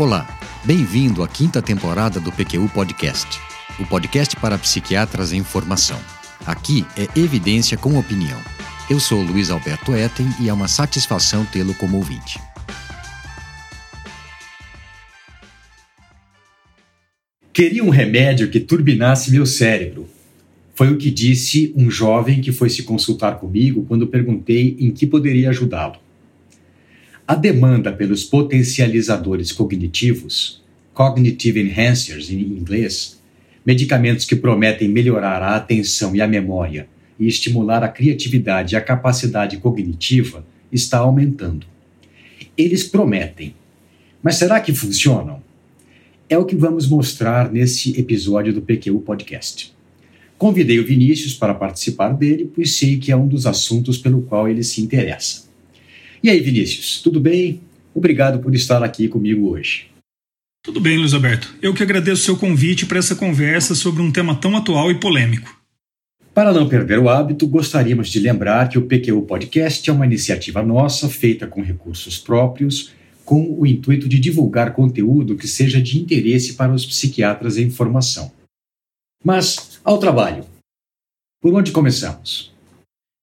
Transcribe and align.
Olá, 0.00 0.26
bem-vindo 0.64 1.22
à 1.22 1.28
quinta 1.28 1.60
temporada 1.60 2.18
do 2.18 2.32
PQU 2.32 2.70
Podcast, 2.70 3.38
o 3.78 3.84
podcast 3.84 4.34
para 4.34 4.56
psiquiatras 4.56 5.30
em 5.30 5.44
formação. 5.44 6.00
Aqui 6.46 6.86
é 6.96 7.20
evidência 7.20 7.76
com 7.76 7.98
opinião. 7.98 8.40
Eu 8.88 8.98
sou 8.98 9.20
Luiz 9.20 9.50
Alberto 9.50 9.94
Etten 9.94 10.26
e 10.40 10.48
é 10.48 10.52
uma 10.54 10.68
satisfação 10.68 11.44
tê-lo 11.44 11.74
como 11.74 11.98
ouvinte. 11.98 12.40
Queria 17.52 17.84
um 17.84 17.90
remédio 17.90 18.48
que 18.48 18.58
turbinasse 18.58 19.30
meu 19.30 19.44
cérebro. 19.44 20.08
Foi 20.74 20.90
o 20.90 20.96
que 20.96 21.10
disse 21.10 21.74
um 21.76 21.90
jovem 21.90 22.40
que 22.40 22.52
foi 22.52 22.70
se 22.70 22.84
consultar 22.84 23.38
comigo 23.38 23.84
quando 23.86 24.06
perguntei 24.06 24.78
em 24.80 24.90
que 24.92 25.06
poderia 25.06 25.50
ajudá-lo. 25.50 25.96
A 27.30 27.36
demanda 27.36 27.92
pelos 27.92 28.24
potencializadores 28.24 29.52
cognitivos, 29.52 30.60
cognitive 30.92 31.60
enhancers 31.60 32.28
em 32.28 32.40
inglês, 32.40 33.20
medicamentos 33.64 34.24
que 34.24 34.34
prometem 34.34 34.88
melhorar 34.88 35.40
a 35.40 35.54
atenção 35.54 36.16
e 36.16 36.20
a 36.20 36.26
memória 36.26 36.88
e 37.20 37.28
estimular 37.28 37.84
a 37.84 37.88
criatividade 37.88 38.74
e 38.74 38.76
a 38.76 38.80
capacidade 38.80 39.58
cognitiva, 39.58 40.44
está 40.72 40.98
aumentando. 40.98 41.68
Eles 42.58 42.82
prometem, 42.82 43.54
mas 44.20 44.34
será 44.34 44.58
que 44.58 44.74
funcionam? 44.74 45.40
É 46.28 46.36
o 46.36 46.44
que 46.44 46.56
vamos 46.56 46.88
mostrar 46.88 47.48
nesse 47.48 47.96
episódio 47.96 48.52
do 48.52 48.60
PQU 48.60 49.02
Podcast. 49.02 49.72
Convidei 50.36 50.80
o 50.80 50.84
Vinícius 50.84 51.34
para 51.34 51.54
participar 51.54 52.08
dele, 52.08 52.50
pois 52.52 52.72
sei 52.72 52.98
que 52.98 53.12
é 53.12 53.16
um 53.16 53.28
dos 53.28 53.46
assuntos 53.46 53.98
pelo 53.98 54.22
qual 54.22 54.48
ele 54.48 54.64
se 54.64 54.82
interessa. 54.82 55.48
E 56.22 56.28
aí, 56.28 56.38
Vinícius, 56.38 57.00
tudo 57.00 57.18
bem? 57.18 57.62
Obrigado 57.94 58.40
por 58.40 58.54
estar 58.54 58.82
aqui 58.82 59.08
comigo 59.08 59.48
hoje. 59.48 59.86
Tudo 60.62 60.78
bem, 60.78 60.98
Luiz 60.98 61.14
Alberto. 61.14 61.54
Eu 61.62 61.72
que 61.72 61.82
agradeço 61.82 62.20
o 62.20 62.24
seu 62.24 62.36
convite 62.36 62.84
para 62.84 62.98
essa 62.98 63.16
conversa 63.16 63.74
sobre 63.74 64.02
um 64.02 64.12
tema 64.12 64.34
tão 64.34 64.54
atual 64.54 64.90
e 64.90 65.00
polêmico. 65.00 65.58
Para 66.34 66.52
não 66.52 66.68
perder 66.68 66.98
o 66.98 67.08
hábito, 67.08 67.48
gostaríamos 67.48 68.10
de 68.10 68.20
lembrar 68.20 68.68
que 68.68 68.78
o 68.78 68.86
PQU 68.86 69.22
Podcast 69.22 69.88
é 69.88 69.92
uma 69.92 70.04
iniciativa 70.04 70.62
nossa, 70.62 71.08
feita 71.08 71.46
com 71.46 71.62
recursos 71.62 72.18
próprios, 72.18 72.92
com 73.24 73.58
o 73.58 73.66
intuito 73.66 74.06
de 74.06 74.18
divulgar 74.18 74.74
conteúdo 74.74 75.36
que 75.36 75.48
seja 75.48 75.80
de 75.80 75.98
interesse 75.98 76.52
para 76.52 76.72
os 76.72 76.84
psiquiatras 76.84 77.56
em 77.56 77.70
formação. 77.70 78.30
Mas, 79.24 79.80
ao 79.82 79.96
trabalho. 79.96 80.44
Por 81.40 81.54
onde 81.54 81.72
começamos? 81.72 82.52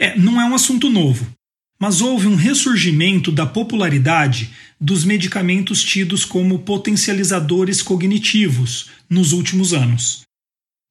É, 0.01 0.17
não 0.17 0.41
é 0.41 0.45
um 0.45 0.55
assunto 0.55 0.89
novo 0.89 1.37
mas 1.79 2.01
houve 2.01 2.27
um 2.27 2.35
ressurgimento 2.35 3.31
da 3.31 3.45
popularidade 3.45 4.51
dos 4.79 5.03
medicamentos 5.03 5.83
tidos 5.83 6.25
como 6.25 6.59
potencializadores 6.59 7.81
cognitivos 7.81 8.89
nos 9.09 9.31
últimos 9.31 9.73
anos. 9.73 10.21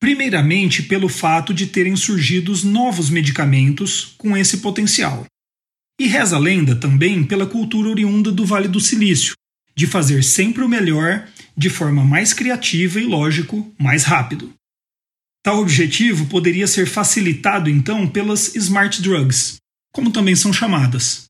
Primeiramente, 0.00 0.82
pelo 0.82 1.08
fato 1.08 1.54
de 1.54 1.66
terem 1.66 1.96
surgido 1.96 2.52
novos 2.64 3.08
medicamentos 3.10 4.14
com 4.18 4.36
esse 4.36 4.58
potencial. 4.58 5.24
E 5.98 6.06
reza 6.06 6.36
a 6.36 6.38
lenda 6.38 6.76
também 6.76 7.24
pela 7.24 7.46
cultura 7.46 7.88
oriunda 7.88 8.30
do 8.30 8.44
Vale 8.44 8.68
do 8.68 8.78
Silício, 8.78 9.34
de 9.74 9.86
fazer 9.86 10.22
sempre 10.22 10.62
o 10.62 10.68
melhor 10.68 11.26
de 11.56 11.70
forma 11.70 12.04
mais 12.04 12.34
criativa 12.34 13.00
e, 13.00 13.04
lógico, 13.04 13.72
mais 13.78 14.04
rápido. 14.04 14.52
Tal 15.42 15.58
objetivo 15.60 16.26
poderia 16.26 16.66
ser 16.66 16.86
facilitado 16.86 17.70
então 17.70 18.06
pelas 18.06 18.54
smart 18.56 19.00
drugs, 19.00 19.56
como 19.96 20.10
também 20.10 20.36
são 20.36 20.52
chamadas. 20.52 21.24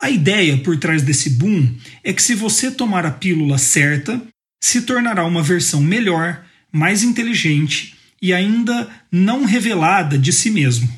A 0.00 0.08
ideia 0.08 0.56
por 0.56 0.78
trás 0.78 1.02
desse 1.02 1.28
boom 1.28 1.68
é 2.02 2.10
que 2.10 2.22
se 2.22 2.34
você 2.34 2.70
tomar 2.70 3.04
a 3.04 3.10
pílula 3.10 3.58
certa, 3.58 4.18
se 4.64 4.80
tornará 4.80 5.26
uma 5.26 5.42
versão 5.42 5.78
melhor, 5.78 6.42
mais 6.72 7.02
inteligente 7.02 7.94
e 8.22 8.32
ainda 8.32 8.88
não 9.12 9.44
revelada 9.44 10.16
de 10.16 10.32
si 10.32 10.50
mesmo. 10.50 10.88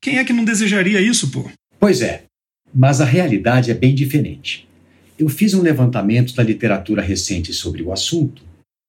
Quem 0.00 0.18
é 0.18 0.24
que 0.24 0.32
não 0.32 0.44
desejaria 0.44 1.00
isso, 1.00 1.30
pô? 1.30 1.48
Pois 1.78 2.02
é, 2.02 2.24
mas 2.74 3.00
a 3.00 3.04
realidade 3.04 3.70
é 3.70 3.74
bem 3.74 3.94
diferente. 3.94 4.66
Eu 5.16 5.28
fiz 5.28 5.54
um 5.54 5.62
levantamento 5.62 6.34
da 6.34 6.42
literatura 6.42 7.00
recente 7.00 7.52
sobre 7.52 7.80
o 7.80 7.92
assunto, 7.92 8.42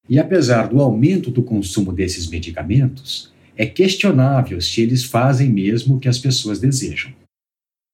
e 0.10 0.18
apesar 0.18 0.68
do 0.68 0.82
aumento 0.82 1.30
do 1.30 1.44
consumo 1.44 1.94
desses 1.94 2.28
medicamentos, 2.28 3.32
é 3.56 3.68
questionável 3.68 4.60
se 4.60 4.82
eles 4.82 5.04
fazem 5.04 5.48
mesmo 5.48 5.96
o 5.96 6.00
que 6.00 6.10
as 6.10 6.18
pessoas 6.18 6.60
desejam. 6.60 7.14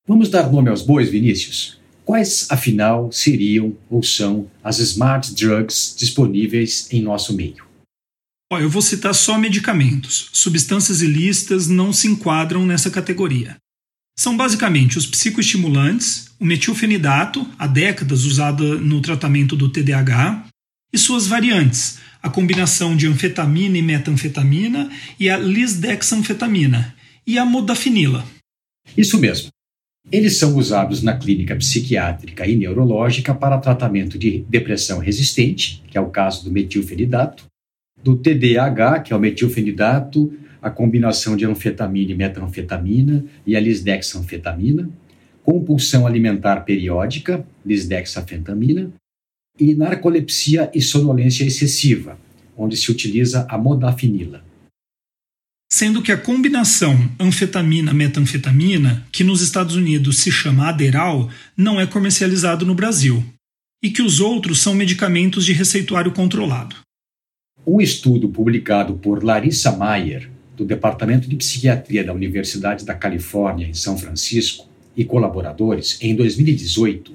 Vamos 0.07 0.29
dar 0.29 0.51
nome 0.51 0.69
aos 0.69 0.81
bois, 0.81 1.09
Vinícius? 1.09 1.79
Quais, 2.03 2.47
afinal, 2.49 3.11
seriam 3.11 3.77
ou 3.89 4.01
são 4.01 4.49
as 4.63 4.79
smart 4.79 5.33
drugs 5.35 5.95
disponíveis 5.97 6.87
em 6.91 7.01
nosso 7.01 7.33
meio? 7.33 7.69
eu 8.59 8.69
vou 8.69 8.81
citar 8.81 9.15
só 9.15 9.37
medicamentos. 9.37 10.29
Substâncias 10.33 11.01
ilícitas 11.01 11.67
não 11.67 11.93
se 11.93 12.07
enquadram 12.07 12.65
nessa 12.65 12.91
categoria. 12.91 13.55
São 14.19 14.35
basicamente 14.35 14.97
os 14.97 15.07
psicoestimulantes, 15.07 16.29
o 16.37 16.45
metilfenidato, 16.45 17.47
há 17.57 17.65
décadas 17.65 18.25
usada 18.25 18.77
no 18.77 19.01
tratamento 19.01 19.55
do 19.55 19.69
TDAH, 19.69 20.47
e 20.91 20.97
suas 20.97 21.27
variantes, 21.27 21.99
a 22.21 22.29
combinação 22.29 22.95
de 22.95 23.07
anfetamina 23.07 23.77
e 23.77 23.81
metanfetamina 23.81 24.91
e 25.17 25.29
a 25.29 25.37
lisdexanfetamina, 25.37 26.93
e 27.25 27.37
a 27.37 27.45
modafinila. 27.45 28.25
Isso 28.97 29.17
mesmo. 29.17 29.49
Eles 30.09 30.37
são 30.37 30.55
usados 30.55 31.03
na 31.03 31.17
clínica 31.17 31.55
psiquiátrica 31.55 32.47
e 32.47 32.55
neurológica 32.55 33.33
para 33.35 33.57
tratamento 33.57 34.17
de 34.17 34.45
depressão 34.49 34.99
resistente, 34.99 35.83
que 35.87 35.97
é 35.97 36.01
o 36.01 36.09
caso 36.09 36.43
do 36.43 36.51
metilfenidato, 36.51 37.45
do 38.01 38.15
TDAH, 38.15 39.01
que 39.01 39.13
é 39.13 39.15
o 39.15 39.19
metilfenidato, 39.19 40.33
a 40.61 40.69
combinação 40.69 41.35
de 41.35 41.45
anfetamina 41.45 42.11
e 42.11 42.15
metanfetamina 42.15 43.25
e 43.45 43.55
a 43.55 43.59
lisdexanfetamina, 43.59 44.89
compulsão 45.43 46.05
alimentar 46.07 46.61
periódica, 46.61 47.45
lisdexanfetamina, 47.65 48.91
e 49.59 49.75
narcolepsia 49.75 50.71
e 50.73 50.81
sonolência 50.81 51.43
excessiva, 51.43 52.17
onde 52.57 52.75
se 52.77 52.91
utiliza 52.91 53.45
a 53.49 53.57
modafinila 53.57 54.43
sendo 55.71 56.01
que 56.01 56.11
a 56.11 56.17
combinação 56.17 57.09
anfetamina-metanfetamina, 57.17 59.07
que 59.09 59.23
nos 59.23 59.41
Estados 59.41 59.73
Unidos 59.73 60.17
se 60.17 60.29
chama 60.29 60.67
Aderal, 60.67 61.29
não 61.55 61.79
é 61.79 61.87
comercializado 61.87 62.65
no 62.65 62.75
Brasil, 62.75 63.23
e 63.81 63.89
que 63.89 64.01
os 64.01 64.19
outros 64.19 64.59
são 64.59 64.75
medicamentos 64.75 65.45
de 65.45 65.53
receituário 65.53 66.11
controlado. 66.11 66.75
Um 67.65 67.79
estudo 67.79 68.27
publicado 68.27 68.95
por 68.95 69.23
Larissa 69.23 69.71
Mayer, 69.71 70.29
do 70.57 70.65
Departamento 70.65 71.29
de 71.29 71.37
Psiquiatria 71.37 72.03
da 72.03 72.13
Universidade 72.13 72.83
da 72.83 72.93
Califórnia, 72.93 73.65
em 73.65 73.73
São 73.73 73.97
Francisco, 73.97 74.67
e 74.97 75.05
colaboradores, 75.05 75.97
em 76.01 76.13
2018, 76.13 77.13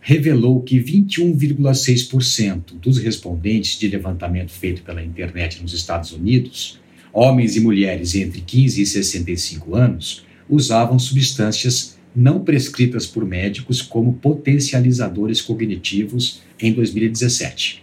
revelou 0.00 0.62
que 0.62 0.78
21,6% 0.78 2.78
dos 2.78 2.98
respondentes 2.98 3.76
de 3.80 3.88
levantamento 3.88 4.52
feito 4.52 4.82
pela 4.82 5.02
internet 5.02 5.60
nos 5.60 5.74
Estados 5.74 6.12
Unidos 6.12 6.78
homens 7.16 7.56
e 7.56 7.60
mulheres 7.60 8.14
entre 8.14 8.42
15 8.42 8.82
e 8.82 8.86
65 8.86 9.74
anos 9.74 10.26
usavam 10.46 10.98
substâncias 10.98 11.96
não 12.14 12.44
prescritas 12.44 13.06
por 13.06 13.24
médicos 13.24 13.80
como 13.80 14.12
potencializadores 14.12 15.40
cognitivos 15.40 16.42
em 16.60 16.74
2017. 16.74 17.80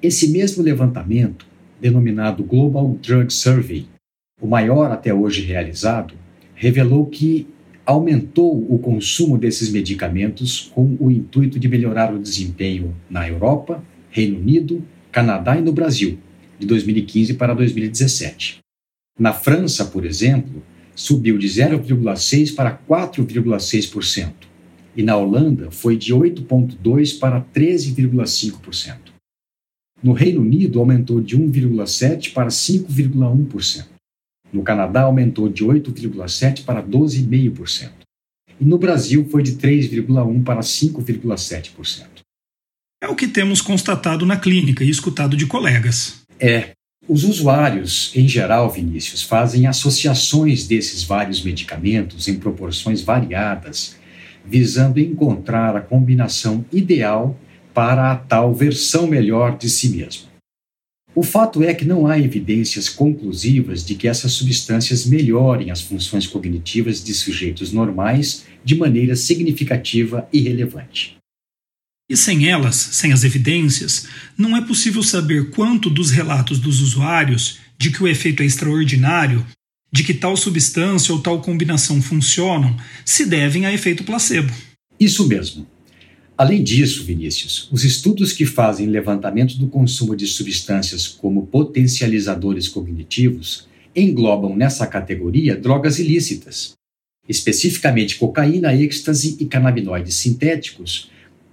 Esse 0.00 0.28
mesmo 0.28 0.62
levantamento, 0.62 1.46
denominado 1.80 2.44
Global 2.44 2.96
Drug 3.02 3.32
Survey, 3.32 3.86
o 4.40 4.46
maior 4.46 4.92
até 4.92 5.12
hoje 5.12 5.42
realizado, 5.42 6.14
revelou 6.54 7.06
que 7.06 7.44
aumentou 7.84 8.64
o 8.72 8.78
consumo 8.78 9.36
desses 9.36 9.68
medicamentos 9.68 10.70
com 10.72 10.96
o 11.00 11.10
intuito 11.10 11.58
de 11.58 11.66
melhorar 11.66 12.14
o 12.14 12.20
desempenho 12.20 12.94
na 13.10 13.28
Europa, 13.28 13.82
Reino 14.10 14.38
Unido, 14.38 14.84
Canadá 15.10 15.58
e 15.58 15.62
no 15.62 15.72
Brasil, 15.72 16.20
de 16.58 16.66
2015 16.66 17.34
para 17.34 17.54
2017. 17.54 18.58
Na 19.18 19.32
França, 19.32 19.84
por 19.84 20.04
exemplo, 20.04 20.62
subiu 20.94 21.38
de 21.38 21.46
0,6% 21.46 22.54
para 22.54 22.76
4,6%, 22.76 24.32
e 24.96 25.02
na 25.02 25.16
Holanda 25.16 25.70
foi 25.70 25.96
de 25.96 26.12
8,2% 26.12 27.18
para 27.18 27.40
13,5%. 27.40 28.96
No 30.02 30.12
Reino 30.12 30.40
Unido, 30.40 30.78
aumentou 30.78 31.20
de 31.20 31.36
1,7% 31.36 32.32
para 32.32 32.48
5,1%. 32.48 33.86
No 34.52 34.62
Canadá, 34.62 35.02
aumentou 35.02 35.48
de 35.48 35.64
8,7% 35.64 36.64
para 36.64 36.82
12,5%. 36.82 37.90
E 38.60 38.64
no 38.64 38.78
Brasil, 38.78 39.26
foi 39.28 39.42
de 39.42 39.52
3,1% 39.52 40.42
para 40.44 40.60
5,7%. 40.60 42.06
É 43.00 43.06
o 43.06 43.14
que 43.14 43.28
temos 43.28 43.60
constatado 43.60 44.26
na 44.26 44.36
clínica 44.36 44.82
e 44.82 44.90
escutado 44.90 45.36
de 45.36 45.46
colegas. 45.46 46.17
É. 46.40 46.70
Os 47.08 47.24
usuários, 47.24 48.12
em 48.14 48.28
geral, 48.28 48.70
Vinícius, 48.70 49.22
fazem 49.22 49.66
associações 49.66 50.66
desses 50.66 51.02
vários 51.02 51.42
medicamentos 51.42 52.28
em 52.28 52.38
proporções 52.38 53.00
variadas, 53.00 53.96
visando 54.44 55.00
encontrar 55.00 55.74
a 55.74 55.80
combinação 55.80 56.64
ideal 56.70 57.34
para 57.72 58.12
a 58.12 58.16
tal 58.16 58.54
versão 58.54 59.06
melhor 59.06 59.56
de 59.56 59.70
si 59.70 59.88
mesmo. 59.88 60.28
O 61.14 61.22
fato 61.22 61.62
é 61.62 61.74
que 61.74 61.84
não 61.84 62.06
há 62.06 62.18
evidências 62.18 62.88
conclusivas 62.88 63.84
de 63.84 63.94
que 63.94 64.06
essas 64.06 64.32
substâncias 64.32 65.06
melhorem 65.06 65.70
as 65.70 65.80
funções 65.80 66.26
cognitivas 66.26 67.02
de 67.02 67.14
sujeitos 67.14 67.72
normais 67.72 68.44
de 68.62 68.76
maneira 68.76 69.16
significativa 69.16 70.28
e 70.32 70.40
relevante. 70.40 71.16
E 72.08 72.16
sem 72.16 72.48
elas, 72.48 72.74
sem 72.76 73.12
as 73.12 73.22
evidências, 73.22 74.06
não 74.36 74.56
é 74.56 74.62
possível 74.62 75.02
saber 75.02 75.50
quanto 75.50 75.90
dos 75.90 76.10
relatos 76.10 76.58
dos 76.58 76.80
usuários 76.80 77.58
de 77.76 77.90
que 77.90 78.02
o 78.02 78.08
efeito 78.08 78.42
é 78.42 78.46
extraordinário, 78.46 79.44
de 79.92 80.02
que 80.02 80.14
tal 80.14 80.36
substância 80.36 81.14
ou 81.14 81.20
tal 81.20 81.42
combinação 81.42 82.00
funcionam, 82.00 82.76
se 83.04 83.26
devem 83.26 83.66
a 83.66 83.72
efeito 83.72 84.04
placebo. 84.04 84.52
Isso 84.98 85.28
mesmo. 85.28 85.66
Além 86.36 86.62
disso, 86.62 87.04
Vinícius, 87.04 87.68
os 87.70 87.84
estudos 87.84 88.32
que 88.32 88.46
fazem 88.46 88.86
levantamento 88.86 89.58
do 89.58 89.66
consumo 89.66 90.16
de 90.16 90.26
substâncias 90.26 91.06
como 91.06 91.46
potencializadores 91.46 92.68
cognitivos 92.68 93.68
englobam 93.94 94.56
nessa 94.56 94.86
categoria 94.86 95.56
drogas 95.56 95.98
ilícitas, 95.98 96.74
especificamente 97.28 98.16
cocaína, 98.16 98.74
êxtase 98.74 99.36
e 99.40 99.46
canabinoides 99.46 100.14
sintéticos, 100.14 101.10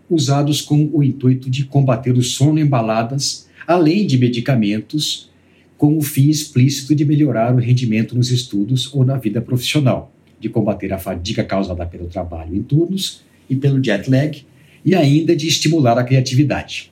usados 0.10 0.62
com 0.62 0.90
o 0.94 1.04
intuito 1.04 1.50
de 1.50 1.66
combater 1.66 2.18
o 2.18 2.22
sono 2.22 2.60
em 2.60 2.66
baladas, 2.66 3.48
além 3.68 4.06
de 4.06 4.18
medicamentos 4.18 5.30
com 5.78 5.98
o 5.98 6.02
fim 6.02 6.30
explícito 6.30 6.96
de 6.96 7.04
melhorar 7.04 7.54
o 7.54 7.60
rendimento 7.60 8.16
nos 8.16 8.32
estudos 8.32 8.94
ou 8.94 9.04
na 9.04 9.18
vida 9.18 9.42
profissional, 9.42 10.14
de 10.40 10.48
combater 10.50 10.94
a 10.94 10.98
fadiga 10.98 11.44
causada 11.44 11.86
pelo 11.86 12.08
trabalho 12.08 12.56
em 12.56 12.64
turnos 12.64 13.24
e 13.50 13.56
pelo 13.56 13.84
jet 13.84 14.10
lag 14.10 14.46
e 14.84 14.96
ainda 14.96 15.36
de 15.36 15.48
estimular 15.48 15.98
a 15.98 16.04
criatividade. 16.04 16.92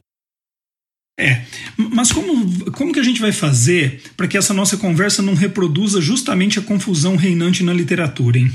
É, 1.19 1.43
mas 1.77 2.11
como, 2.11 2.71
como 2.71 2.91
que 2.91 2.99
a 2.99 3.03
gente 3.03 3.21
vai 3.21 3.31
fazer 3.31 4.01
para 4.17 4.27
que 4.27 4.35
essa 4.35 4.53
nossa 4.53 4.77
conversa 4.77 5.21
não 5.21 5.35
reproduza 5.35 6.01
justamente 6.01 6.57
a 6.57 6.61
confusão 6.61 7.15
reinante 7.15 7.63
na 7.63 7.71
literatura, 7.71 8.39
hein? 8.39 8.51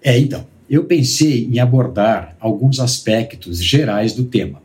É, 0.00 0.16
então, 0.16 0.46
eu 0.68 0.84
pensei 0.84 1.44
em 1.44 1.58
abordar 1.58 2.36
alguns 2.38 2.80
aspectos 2.80 3.62
gerais 3.62 4.12
do 4.12 4.24
tema. 4.24 4.62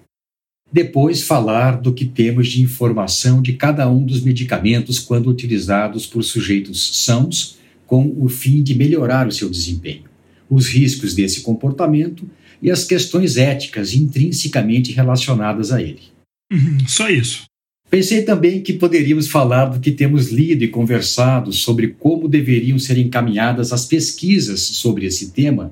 Depois, 0.71 1.21
falar 1.21 1.79
do 1.79 1.93
que 1.93 2.03
temos 2.03 2.47
de 2.47 2.61
informação 2.61 3.41
de 3.41 3.53
cada 3.53 3.89
um 3.89 4.03
dos 4.03 4.21
medicamentos 4.21 4.99
quando 4.99 5.29
utilizados 5.29 6.07
por 6.07 6.23
sujeitos 6.23 7.03
sãos, 7.03 7.57
com 7.85 8.11
o 8.17 8.27
fim 8.27 8.63
de 8.63 8.73
melhorar 8.73 9.27
o 9.27 9.31
seu 9.31 9.49
desempenho, 9.49 10.05
os 10.49 10.67
riscos 10.67 11.13
desse 11.13 11.41
comportamento 11.41 12.27
e 12.59 12.71
as 12.71 12.85
questões 12.85 13.37
éticas 13.37 13.93
intrinsecamente 13.93 14.91
relacionadas 14.91 15.71
a 15.71 15.81
ele. 15.81 16.01
Uhum, 16.51 16.87
só 16.87 17.07
isso. 17.07 17.43
Pensei 17.93 18.23
também 18.23 18.59
que 18.59 18.73
poderíamos 18.73 19.27
falar 19.27 19.65
do 19.65 19.79
que 19.79 19.91
temos 19.91 20.31
lido 20.31 20.63
e 20.63 20.67
conversado 20.67 21.53
sobre 21.53 21.89
como 21.89 22.27
deveriam 22.27 22.79
ser 22.79 22.97
encaminhadas 22.97 23.71
as 23.71 23.85
pesquisas 23.85 24.61
sobre 24.61 25.05
esse 25.05 25.29
tema, 25.29 25.71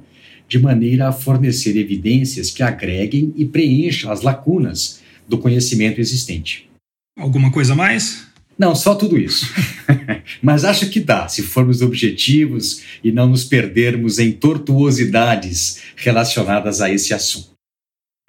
de 0.51 0.59
maneira 0.59 1.07
a 1.07 1.13
fornecer 1.13 1.77
evidências 1.77 2.51
que 2.51 2.61
agreguem 2.61 3.33
e 3.37 3.45
preencham 3.45 4.11
as 4.11 4.21
lacunas 4.21 4.99
do 5.25 5.37
conhecimento 5.37 6.01
existente. 6.01 6.69
Alguma 7.17 7.49
coisa 7.53 7.73
mais? 7.73 8.27
Não, 8.59 8.75
só 8.75 8.93
tudo 8.93 9.17
isso. 9.17 9.45
Mas 10.43 10.65
acho 10.65 10.89
que 10.89 10.99
dá, 10.99 11.25
se 11.29 11.41
formos 11.41 11.81
objetivos 11.81 12.81
e 13.01 13.13
não 13.13 13.29
nos 13.29 13.45
perdermos 13.45 14.19
em 14.19 14.33
tortuosidades 14.33 15.83
relacionadas 15.95 16.81
a 16.81 16.91
esse 16.91 17.13
assunto. 17.13 17.51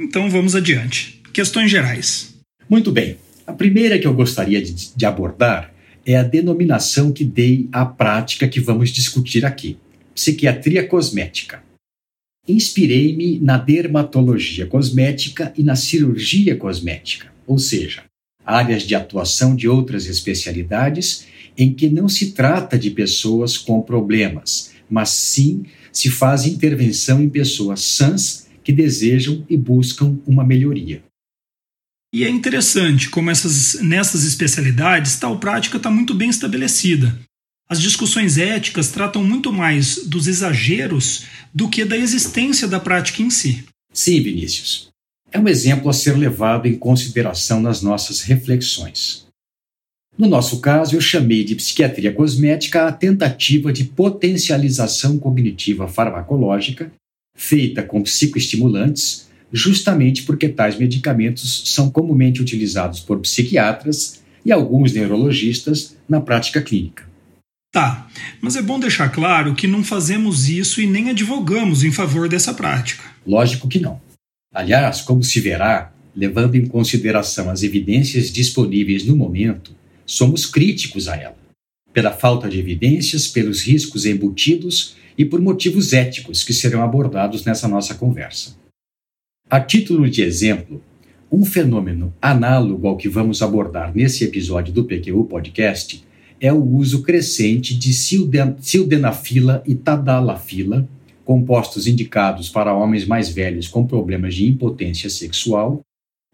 Então 0.01 0.31
vamos 0.31 0.55
adiante. 0.55 1.21
Questões 1.33 1.73
gerais. 1.73 2.37
Muito 2.71 2.93
bem. 2.93 3.17
A 3.45 3.53
primeira 3.53 3.99
que 3.99 4.07
eu 4.07 4.15
gostaria 4.15 4.63
de, 4.63 4.95
de 4.95 5.05
abordar 5.05 5.75
é 6.07 6.15
a 6.15 6.23
denominação 6.23 7.11
que 7.11 7.25
dei 7.25 7.69
à 7.73 7.85
prática 7.85 8.47
que 8.47 8.61
vamos 8.61 8.91
discutir 8.91 9.45
aqui: 9.45 9.77
psiquiatria 10.15 10.87
cosmética. 10.87 11.72
Inspirei-me 12.49 13.39
na 13.39 13.57
dermatologia 13.57 14.67
cosmética 14.67 15.53
e 15.57 15.63
na 15.63 15.77
cirurgia 15.77 16.57
cosmética, 16.57 17.33
ou 17.47 17.59
seja, 17.59 18.03
áreas 18.45 18.83
de 18.83 18.95
atuação 18.95 19.55
de 19.55 19.69
outras 19.69 20.07
especialidades 20.07 21.27
em 21.57 21.73
que 21.73 21.89
não 21.89 22.09
se 22.09 22.33
trata 22.33 22.79
de 22.79 22.91
pessoas 22.91 23.57
com 23.57 23.81
problemas, 23.83 24.73
mas 24.91 25.11
sim 25.11 25.65
se 25.93 26.11
faz 26.11 26.47
intervenção 26.47 27.23
em 27.23 27.29
pessoas 27.29 27.81
sãs 27.81 28.47
que 28.65 28.73
desejam 28.73 29.45
e 29.49 29.57
buscam 29.57 30.19
uma 30.27 30.45
melhoria. 30.45 31.03
E 32.15 32.25
é 32.25 32.29
interessante 32.29 33.09
como 33.09 33.31
essas, 33.31 33.81
nessas 33.81 34.25
especialidades 34.25 35.17
tal 35.17 35.39
prática 35.39 35.79
está 35.79 35.91
muito 35.91 36.15
bem 36.15 36.29
estabelecida. 36.29 37.19
As 37.73 37.81
discussões 37.81 38.37
éticas 38.37 38.91
tratam 38.91 39.25
muito 39.25 39.51
mais 39.51 40.05
dos 40.05 40.27
exageros 40.27 41.25
do 41.55 41.71
que 41.71 41.87
da 41.87 41.97
existência 41.97 42.69
da 42.69 42.79
prática 42.79 43.23
em 43.23 43.31
si. 43.31 43.65
Sim, 43.91 44.21
Vinícius 44.21 44.91
é 45.33 45.39
um 45.39 45.49
exemplo 45.49 45.89
a 45.89 45.95
ser 45.95 46.15
levado 46.15 46.69
em 46.69 46.77
consideração 46.77 47.63
nas 47.63 47.81
nossas 47.81 48.21
reflexões. 48.21 49.27
No 50.19 50.29
nosso 50.29 50.61
caso, 50.61 50.95
eu 50.95 51.01
chamei 51.01 51.45
de 51.45 51.55
psiquiatria 51.55 52.13
cosmética 52.13 52.87
a 52.87 52.93
tentativa 52.93 53.73
de 53.73 53.85
potencialização 53.85 55.19
cognitiva 55.19 55.89
farmacológica 55.89 56.93
feita 57.35 57.83
com 57.83 58.03
psicoestimulantes, 58.03 59.31
justamente 59.51 60.25
porque 60.25 60.47
tais 60.47 60.77
medicamentos 60.77 61.63
são 61.73 61.91
comumente 61.91 62.43
utilizados 62.43 63.01
por 63.01 63.19
psiquiatras 63.21 64.21
e 64.45 64.53
alguns 64.53 64.93
neurologistas 64.93 65.97
na 66.07 66.21
prática 66.21 66.61
clínica. 66.61 67.11
Tá, 67.73 68.07
mas 68.43 68.55
é 68.55 68.61
bom 68.61 68.79
deixar 68.79 69.09
claro 69.09 69.55
que 69.55 69.67
não 69.67 69.83
fazemos 69.83 70.47
isso 70.47 70.79
e 70.79 70.87
nem 70.87 71.09
advogamos 71.09 71.83
em 71.83 71.91
favor 71.91 72.29
dessa 72.29 72.53
prática. 72.53 73.03
Lógico 73.27 73.67
que 73.67 73.81
não. 73.81 73.99
Aliás, 74.53 75.01
como 75.01 75.25
se 75.25 75.41
verá, 75.41 75.91
levando 76.15 76.55
em 76.55 76.67
consideração 76.67 77.49
as 77.49 77.63
evidências 77.63 78.31
disponíveis 78.31 79.07
no 79.07 79.17
momento, 79.17 79.75
somos 80.05 80.45
críticos 80.45 81.09
a 81.09 81.17
ela, 81.17 81.39
pela 81.95 82.13
falta 82.13 82.47
de 82.47 82.59
evidências, 82.59 83.27
pelos 83.27 83.63
riscos 83.63 84.05
embutidos 84.05 84.95
e 85.17 85.25
por 85.25 85.41
motivos 85.41 85.95
éticos 85.95 86.45
que 86.45 86.53
serão 86.53 86.83
abordados 86.83 87.43
nessa 87.43 87.67
nossa 87.67 87.95
conversa. 87.95 88.55
A 89.49 89.59
título 89.59 90.11
de 90.11 90.21
exemplo, 90.21 90.83
um 91.31 91.43
fenômeno 91.47 92.13
análogo 92.21 92.87
ao 92.87 92.99
que 92.99 93.09
vamos 93.09 93.41
abordar 93.41 93.95
nesse 93.95 94.25
episódio 94.25 94.75
do 94.75 94.85
PQU 94.85 95.25
Podcast 95.25 96.05
é 96.43 96.53
o 96.53 96.61
uso 96.61 97.03
crescente 97.03 97.73
de 97.73 97.93
sildenafila 97.95 99.63
e 99.65 99.77
tadalafila 99.77 100.89
compostos 101.25 101.87
indicados 101.87 102.49
para 102.49 102.75
homens 102.75 103.07
mais 103.07 103.29
velhos 103.29 103.69
com 103.69 103.87
problemas 103.87 104.35
de 104.35 104.45
impotência 104.45 105.09
sexual, 105.09 105.83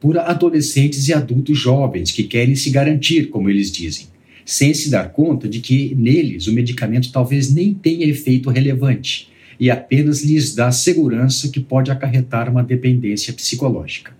por 0.00 0.16
adolescentes 0.18 1.08
e 1.08 1.12
adultos 1.12 1.58
jovens 1.58 2.10
que 2.10 2.22
querem 2.22 2.56
se 2.56 2.70
garantir, 2.70 3.28
como 3.28 3.50
eles 3.50 3.70
dizem, 3.70 4.06
sem 4.46 4.72
se 4.72 4.88
dar 4.88 5.12
conta 5.12 5.46
de 5.46 5.60
que 5.60 5.94
neles 5.94 6.46
o 6.46 6.54
medicamento 6.54 7.12
talvez 7.12 7.52
nem 7.52 7.74
tenha 7.74 8.06
efeito 8.06 8.48
relevante 8.48 9.28
e 9.60 9.70
apenas 9.70 10.24
lhes 10.24 10.54
dá 10.54 10.72
segurança 10.72 11.50
que 11.50 11.60
pode 11.60 11.90
acarretar 11.90 12.50
uma 12.50 12.62
dependência 12.62 13.32
psicológica. 13.34 14.17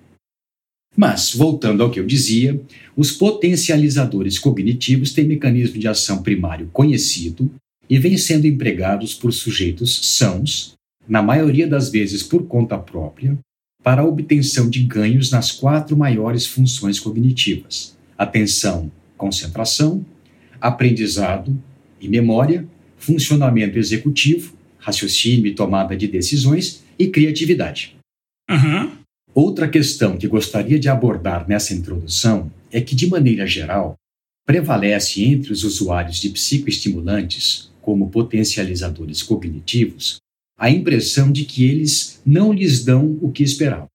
Mas, 0.99 1.33
voltando 1.33 1.81
ao 1.81 1.93
que 1.93 2.01
eu 2.01 2.05
dizia, 2.05 2.61
os 2.97 3.13
potencializadores 3.13 4.37
cognitivos 4.37 5.13
têm 5.13 5.29
mecanismo 5.29 5.79
de 5.79 5.87
ação 5.87 6.25
primário 6.25 6.69
conhecido 6.73 7.49
e 7.89 7.97
vêm 8.01 8.19
sendo 8.19 8.49
empregados 8.49 9.15
por 9.15 9.33
sujeitos 9.33 10.17
sãos, 10.17 10.75
na 11.09 11.23
maioria 11.23 11.69
das 11.69 11.89
vezes 11.89 12.25
por 12.25 12.49
conta 12.49 12.77
própria, 12.77 13.39
para 13.81 14.03
a 14.03 14.05
obtenção 14.05 14.69
de 14.69 14.83
ganhos 14.83 15.31
nas 15.31 15.53
quatro 15.53 15.97
maiores 15.97 16.47
funções 16.47 16.99
cognitivas: 16.99 17.97
atenção, 18.19 18.91
concentração, 19.17 20.05
aprendizado 20.61 21.57
e 22.01 22.09
memória, 22.09 22.67
funcionamento 22.97 23.79
executivo, 23.79 24.53
raciocínio 24.79 25.47
e 25.47 25.55
tomada 25.55 25.97
de 25.97 26.09
decisões 26.09 26.83
e 26.99 27.07
criatividade. 27.07 27.95
Uhum. 28.51 28.98
Outra 29.41 29.69
questão 29.69 30.17
que 30.17 30.27
gostaria 30.27 30.81
de 30.81 30.89
abordar 30.89 31.49
nessa 31.49 31.73
introdução 31.73 32.51
é 32.73 32.81
que, 32.81 32.97
de 32.97 33.07
maneira 33.07 33.47
geral, 33.47 33.95
prevalece 34.45 35.25
entre 35.25 35.53
os 35.53 35.63
usuários 35.63 36.17
de 36.17 36.31
psicoestimulantes 36.31 37.71
como 37.81 38.11
potencializadores 38.11 39.23
cognitivos, 39.23 40.17
a 40.59 40.69
impressão 40.69 41.31
de 41.31 41.45
que 41.45 41.65
eles 41.65 42.21
não 42.27 42.53
lhes 42.53 42.85
dão 42.85 43.17
o 43.23 43.31
que 43.31 43.45
esperavam, 43.45 43.87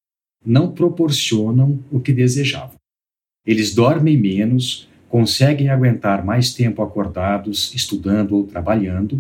não 0.46 0.72
proporcionam 0.72 1.78
o 1.92 2.00
que 2.00 2.14
desejavam. 2.14 2.78
Eles 3.46 3.76
dormem 3.76 4.18
menos, 4.18 4.88
conseguem 5.10 5.68
aguentar 5.68 6.24
mais 6.24 6.54
tempo 6.54 6.82
acordados, 6.82 7.76
estudando 7.76 8.38
ou 8.38 8.48
trabalhando, 8.48 9.20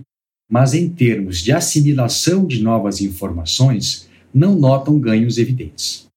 mas 0.50 0.74
em 0.74 0.88
termos 0.88 1.40
de 1.40 1.52
assimilação 1.52 2.48
de 2.48 2.64
novas 2.64 3.02
informações, 3.02 4.08
não 4.34 4.56
notam 4.56 4.98
ganhos 4.98 5.38
evidentes. 5.38 6.13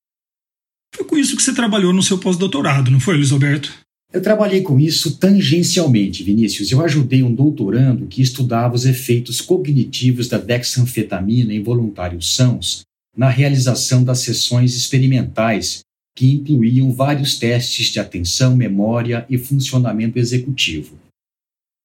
Foi 0.97 1.05
com 1.05 1.19
isso 1.19 1.37
que 1.37 1.43
você 1.43 1.53
trabalhou 1.53 1.93
no 1.93 2.03
seu 2.03 2.17
pós-doutorado, 2.17 2.91
não 2.91 2.99
foi, 2.99 3.17
Luiz 3.17 3.31
Alberto? 3.31 3.71
Eu 4.11 4.23
trabalhei 4.23 4.63
com 4.63 4.81
isso 4.81 5.19
tangencialmente, 5.19 6.23
Vinícius. 6.23 6.73
Eu 6.73 6.83
ajudei 6.83 7.23
um 7.23 7.35
doutorando 7.35 8.07
que 8.07 8.23
estudava 8.23 8.75
os 8.75 8.87
efeitos 8.87 9.43
cognitivos 9.43 10.27
da 10.27 10.39
dexanfetamina 10.39 11.53
em 11.53 11.63
voluntários 11.63 12.35
sãos 12.35 12.81
na 13.15 13.29
realização 13.29 14.03
das 14.03 14.21
sessões 14.21 14.75
experimentais 14.75 15.81
que 16.17 16.33
incluíam 16.33 16.91
vários 16.91 17.39
testes 17.39 17.89
de 17.89 18.01
atenção, 18.01 18.57
memória 18.57 19.27
e 19.29 19.37
funcionamento 19.37 20.19
executivo. 20.19 20.99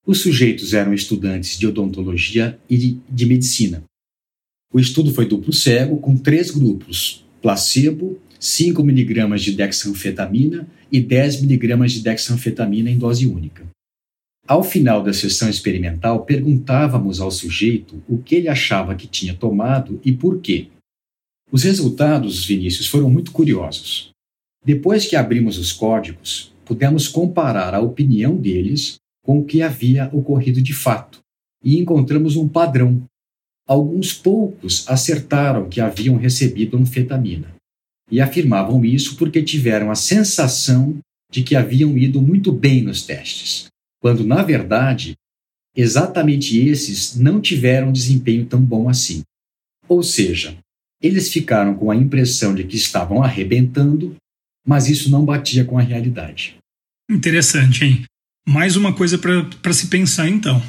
Os 0.08 0.22
sujeitos 0.22 0.74
eram 0.74 0.94
estudantes 0.94 1.60
de 1.60 1.68
odontologia 1.68 2.58
e 2.70 2.98
de 3.10 3.26
medicina. 3.26 3.84
O 4.74 4.80
estudo 4.80 5.14
foi 5.14 5.26
duplo 5.26 5.52
cego, 5.52 5.98
com 5.98 6.16
três 6.16 6.50
grupos: 6.50 7.26
placebo, 7.42 8.18
5 8.44 8.82
mg 8.82 9.38
de 9.38 9.52
dexanfetamina 9.52 10.68
e 10.92 11.00
10 11.00 11.44
mg 11.44 11.88
de 11.88 12.02
dexanfetamina 12.02 12.90
em 12.90 12.98
dose 12.98 13.28
única. 13.28 13.64
Ao 14.48 14.64
final 14.64 15.04
da 15.04 15.14
sessão 15.14 15.48
experimental, 15.48 16.26
perguntávamos 16.26 17.22
ao 17.22 17.30
sujeito 17.30 18.02
o 18.10 18.18
que 18.18 18.34
ele 18.34 18.48
achava 18.48 18.96
que 18.96 19.06
tinha 19.06 19.36
tomado 19.36 20.02
e 20.04 20.12
por 20.12 20.42
quê. 20.42 20.70
Os 21.52 21.62
resultados, 21.62 22.44
Vinícius, 22.44 22.88
foram 22.88 23.12
muito 23.12 23.32
curiosos. 23.32 24.10
Depois 24.66 25.06
que 25.06 25.16
abrimos 25.16 25.60
os 25.60 25.72
códigos, 25.72 26.52
pudemos 26.66 27.08
comparar 27.08 27.76
a 27.76 27.80
opinião 27.80 28.36
deles 28.36 28.96
com 29.24 29.38
o 29.38 29.46
que 29.46 29.62
havia 29.62 30.10
ocorrido 30.12 30.60
de 30.64 30.74
fato 30.74 31.20
e 31.64 31.78
encontramos 31.78 32.36
um 32.36 32.48
padrão. 32.48 33.04
Alguns 33.68 34.12
poucos 34.16 34.90
acertaram 34.90 35.70
que 35.70 35.80
haviam 35.80 36.18
recebido 36.18 36.76
anfetamina 36.76 37.61
e 38.12 38.20
afirmavam 38.20 38.84
isso 38.84 39.16
porque 39.16 39.42
tiveram 39.42 39.90
a 39.90 39.96
sensação 39.96 41.00
de 41.32 41.42
que 41.44 41.56
haviam 41.56 41.98
ido 41.98 42.22
muito 42.22 42.52
bem 42.52 42.84
nos 42.84 43.04
testes, 43.04 43.68
quando, 44.02 44.26
na 44.26 44.44
verdade, 44.44 45.16
exatamente 45.76 46.60
esses 46.60 47.16
não 47.16 47.40
tiveram 47.40 47.92
desempenho 47.92 48.46
tão 48.46 48.62
bom 48.62 48.90
assim. 48.90 49.24
Ou 49.88 50.04
seja, 50.04 50.58
eles 51.02 51.32
ficaram 51.32 51.74
com 51.74 51.90
a 51.90 51.96
impressão 51.96 52.54
de 52.54 52.66
que 52.66 52.76
estavam 52.76 53.24
arrebentando, 53.24 54.16
mas 54.68 54.90
isso 54.90 55.10
não 55.10 55.24
batia 55.24 55.64
com 55.64 55.80
a 55.80 55.82
realidade. 55.82 56.58
Interessante, 57.10 57.86
hein? 57.86 58.04
Mais 58.46 58.76
uma 58.76 58.94
coisa 58.94 59.18
para 59.18 59.74
se 59.74 59.88
pensar 59.88 60.28
então. 60.28 60.62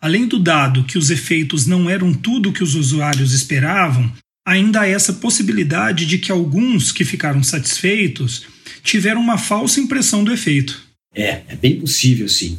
Além 0.00 0.26
do 0.26 0.38
dado 0.38 0.84
que 0.84 0.98
os 0.98 1.10
efeitos 1.10 1.66
não 1.66 1.88
eram 1.88 2.12
tudo 2.12 2.50
o 2.50 2.52
que 2.52 2.62
os 2.62 2.74
usuários 2.74 3.32
esperavam, 3.32 4.12
ainda 4.46 4.82
há 4.82 4.86
essa 4.86 5.12
possibilidade 5.14 6.06
de 6.06 6.18
que 6.18 6.32
alguns 6.32 6.92
que 6.92 7.04
ficaram 7.04 7.42
satisfeitos 7.42 8.46
tiveram 8.82 9.20
uma 9.20 9.38
falsa 9.38 9.80
impressão 9.80 10.24
do 10.24 10.32
efeito. 10.32 10.82
É, 11.14 11.42
é 11.48 11.56
bem 11.56 11.78
possível 11.78 12.28
sim. 12.28 12.58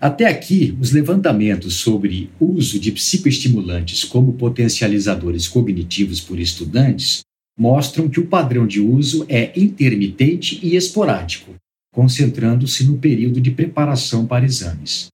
Até 0.00 0.26
aqui, 0.26 0.76
os 0.80 0.90
levantamentos 0.90 1.74
sobre 1.74 2.30
uso 2.38 2.78
de 2.78 2.92
psicoestimulantes 2.92 4.04
como 4.04 4.34
potencializadores 4.34 5.48
cognitivos 5.48 6.20
por 6.20 6.38
estudantes 6.38 7.20
mostram 7.56 8.08
que 8.08 8.18
o 8.18 8.26
padrão 8.26 8.66
de 8.66 8.80
uso 8.80 9.24
é 9.28 9.52
intermitente 9.58 10.58
e 10.62 10.74
esporádico, 10.74 11.54
concentrando-se 11.92 12.84
no 12.84 12.98
período 12.98 13.40
de 13.40 13.52
preparação 13.52 14.26
para 14.26 14.44
exames. 14.44 15.06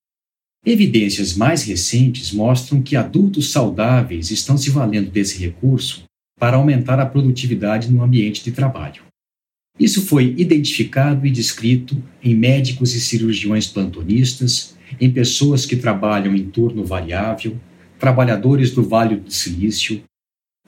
Evidências 0.64 1.35
mais 1.35 1.62
recentes 1.62 2.33
mostram 2.33 2.83
que 2.83 2.95
adultos 2.95 3.50
saudáveis 3.50 4.31
estão 4.31 4.59
se 4.59 4.71
valendo 4.71 5.11
desse 5.11 5.38
recurso 5.38 6.05
para 6.38 6.57
aumentar 6.57 7.00
a 7.00 7.07
produtividade 7.07 7.90
no 7.90 8.02
ambiente 8.02 8.45
de 8.45 8.52
trabalho. 8.52 9.02
Isso 9.79 10.02
foi 10.02 10.35
identificado 10.37 11.26
e 11.26 11.31
descrito 11.31 12.02
em 12.23 12.35
médicos 12.35 12.95
e 12.95 13.00
cirurgiões 13.00 13.67
plantonistas, 13.67 14.76
em 15.00 15.11
pessoas 15.11 15.64
que 15.64 15.76
trabalham 15.76 16.35
em 16.35 16.45
turno 16.45 16.85
variável, 16.85 17.59
trabalhadores 17.99 18.71
do 18.71 18.83
Vale 18.83 19.17
do 19.17 19.31
Silício, 19.31 20.02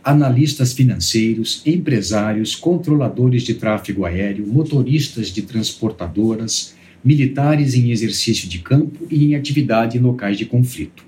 analistas 0.02 0.72
financeiros, 0.72 1.62
empresários, 1.66 2.56
controladores 2.56 3.42
de 3.42 3.54
tráfego 3.54 4.06
aéreo, 4.06 4.46
motoristas 4.46 5.28
de 5.28 5.42
transportadoras, 5.42 6.74
militares 7.04 7.74
em 7.74 7.90
exercício 7.90 8.48
de 8.48 8.58
campo 8.58 9.06
e 9.10 9.26
em 9.26 9.34
atividade 9.34 9.98
em 9.98 10.00
locais 10.00 10.38
de 10.38 10.46
conflito. 10.46 11.04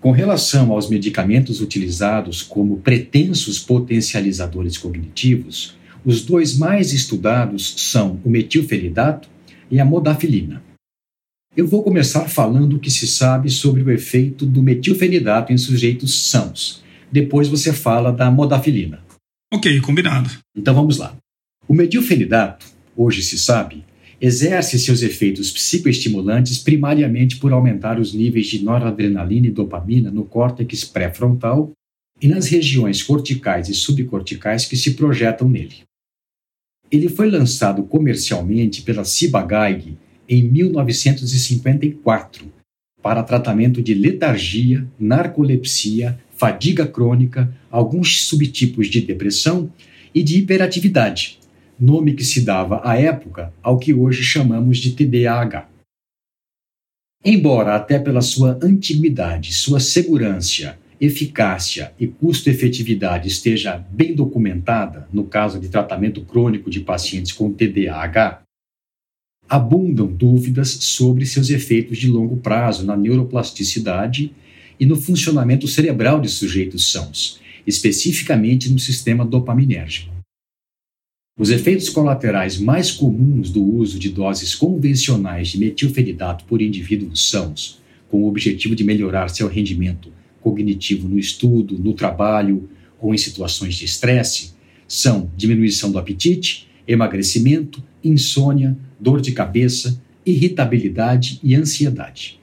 Com 0.00 0.12
relação 0.12 0.72
aos 0.72 0.88
medicamentos 0.88 1.60
utilizados 1.60 2.42
como 2.42 2.78
pretensos 2.78 3.58
potencializadores 3.58 4.78
cognitivos, 4.78 5.76
os 6.04 6.24
dois 6.24 6.56
mais 6.56 6.92
estudados 6.92 7.74
são 7.76 8.18
o 8.24 8.30
metilfenidato 8.30 9.28
e 9.70 9.78
a 9.78 9.84
modafilina. 9.84 10.62
Eu 11.54 11.66
vou 11.66 11.82
começar 11.82 12.28
falando 12.28 12.76
o 12.76 12.78
que 12.78 12.90
se 12.90 13.06
sabe 13.06 13.50
sobre 13.50 13.82
o 13.82 13.90
efeito 13.90 14.46
do 14.46 14.62
metilfenidato 14.62 15.52
em 15.52 15.58
sujeitos 15.58 16.30
sãos. 16.30 16.82
Depois 17.12 17.48
você 17.48 17.72
fala 17.72 18.12
da 18.12 18.30
modafilina. 18.30 19.02
Ok, 19.52 19.80
combinado. 19.80 20.30
Então 20.56 20.74
vamos 20.74 20.96
lá. 20.96 21.14
O 21.68 21.74
metilfenidato, 21.74 22.64
hoje 22.96 23.22
se 23.22 23.38
sabe, 23.38 23.84
exerce 24.20 24.78
seus 24.78 25.02
efeitos 25.02 25.50
psicoestimulantes 25.50 26.58
primariamente 26.58 27.36
por 27.36 27.52
aumentar 27.52 27.98
os 27.98 28.12
níveis 28.12 28.48
de 28.48 28.62
noradrenalina 28.62 29.46
e 29.46 29.50
dopamina 29.50 30.10
no 30.10 30.24
córtex 30.24 30.84
pré-frontal 30.84 31.72
e 32.20 32.28
nas 32.28 32.48
regiões 32.48 33.02
corticais 33.02 33.70
e 33.70 33.74
subcorticais 33.74 34.66
que 34.66 34.76
se 34.76 34.92
projetam 34.92 35.48
nele. 35.48 35.76
Ele 36.92 37.08
foi 37.08 37.30
lançado 37.30 37.82
comercialmente 37.84 38.82
pela 38.82 39.04
Ciba-Geigy 39.04 39.96
em 40.28 40.42
1954 40.42 42.52
para 43.02 43.22
tratamento 43.22 43.80
de 43.80 43.94
letargia, 43.94 44.86
narcolepsia, 44.98 46.20
fadiga 46.36 46.86
crônica, 46.86 47.50
alguns 47.70 48.26
subtipos 48.26 48.88
de 48.88 49.00
depressão 49.00 49.72
e 50.14 50.22
de 50.22 50.38
hiperatividade, 50.38 51.39
nome 51.80 52.14
que 52.14 52.24
se 52.24 52.42
dava 52.42 52.82
à 52.84 52.98
época 52.98 53.52
ao 53.62 53.78
que 53.78 53.94
hoje 53.94 54.22
chamamos 54.22 54.78
de 54.78 54.92
TDAH. 54.92 55.68
Embora, 57.24 57.74
até 57.74 57.98
pela 57.98 58.20
sua 58.22 58.58
antiguidade, 58.62 59.52
sua 59.54 59.80
segurança, 59.80 60.78
eficácia 61.00 61.92
e 61.98 62.06
custo-efetividade 62.06 63.28
esteja 63.28 63.78
bem 63.90 64.14
documentada 64.14 65.08
no 65.12 65.24
caso 65.24 65.58
de 65.58 65.68
tratamento 65.68 66.22
crônico 66.22 66.68
de 66.70 66.80
pacientes 66.80 67.32
com 67.32 67.52
TDAH, 67.52 68.42
abundam 69.48 70.06
dúvidas 70.06 70.68
sobre 70.68 71.26
seus 71.26 71.50
efeitos 71.50 71.98
de 71.98 72.06
longo 72.06 72.36
prazo 72.36 72.84
na 72.84 72.96
neuroplasticidade 72.96 74.32
e 74.78 74.86
no 74.86 74.96
funcionamento 74.96 75.66
cerebral 75.66 76.20
de 76.20 76.28
sujeitos 76.28 76.92
sãos, 76.92 77.40
especificamente 77.66 78.70
no 78.70 78.78
sistema 78.78 79.24
dopaminérgico. 79.24 80.19
Os 81.40 81.48
efeitos 81.48 81.88
colaterais 81.88 82.58
mais 82.58 82.90
comuns 82.90 83.48
do 83.48 83.64
uso 83.64 83.98
de 83.98 84.10
doses 84.10 84.54
convencionais 84.54 85.48
de 85.48 85.58
metilfenidato 85.58 86.44
por 86.44 86.60
indivíduos 86.60 87.30
sãos, 87.30 87.80
com 88.10 88.24
o 88.24 88.28
objetivo 88.28 88.76
de 88.76 88.84
melhorar 88.84 89.30
seu 89.30 89.48
rendimento 89.48 90.12
cognitivo 90.42 91.08
no 91.08 91.18
estudo, 91.18 91.78
no 91.78 91.94
trabalho 91.94 92.68
ou 93.00 93.14
em 93.14 93.16
situações 93.16 93.76
de 93.76 93.86
estresse, 93.86 94.52
são 94.86 95.30
diminuição 95.34 95.90
do 95.90 95.98
apetite, 95.98 96.68
emagrecimento, 96.86 97.82
insônia, 98.04 98.76
dor 99.00 99.22
de 99.22 99.32
cabeça, 99.32 99.98
irritabilidade 100.26 101.40
e 101.42 101.54
ansiedade. 101.54 102.38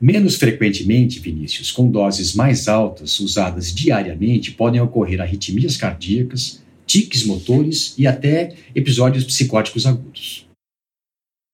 Menos 0.00 0.34
frequentemente, 0.34 1.20
Vinícius, 1.20 1.70
com 1.70 1.88
doses 1.88 2.34
mais 2.34 2.66
altas 2.66 3.20
usadas 3.20 3.72
diariamente, 3.72 4.50
podem 4.50 4.80
ocorrer 4.80 5.20
arritmias 5.20 5.76
cardíacas, 5.76 6.65
tiques 6.86 7.24
motores 7.24 7.94
e 7.98 8.06
até 8.06 8.54
episódios 8.74 9.24
psicóticos 9.24 9.86
agudos. 9.86 10.46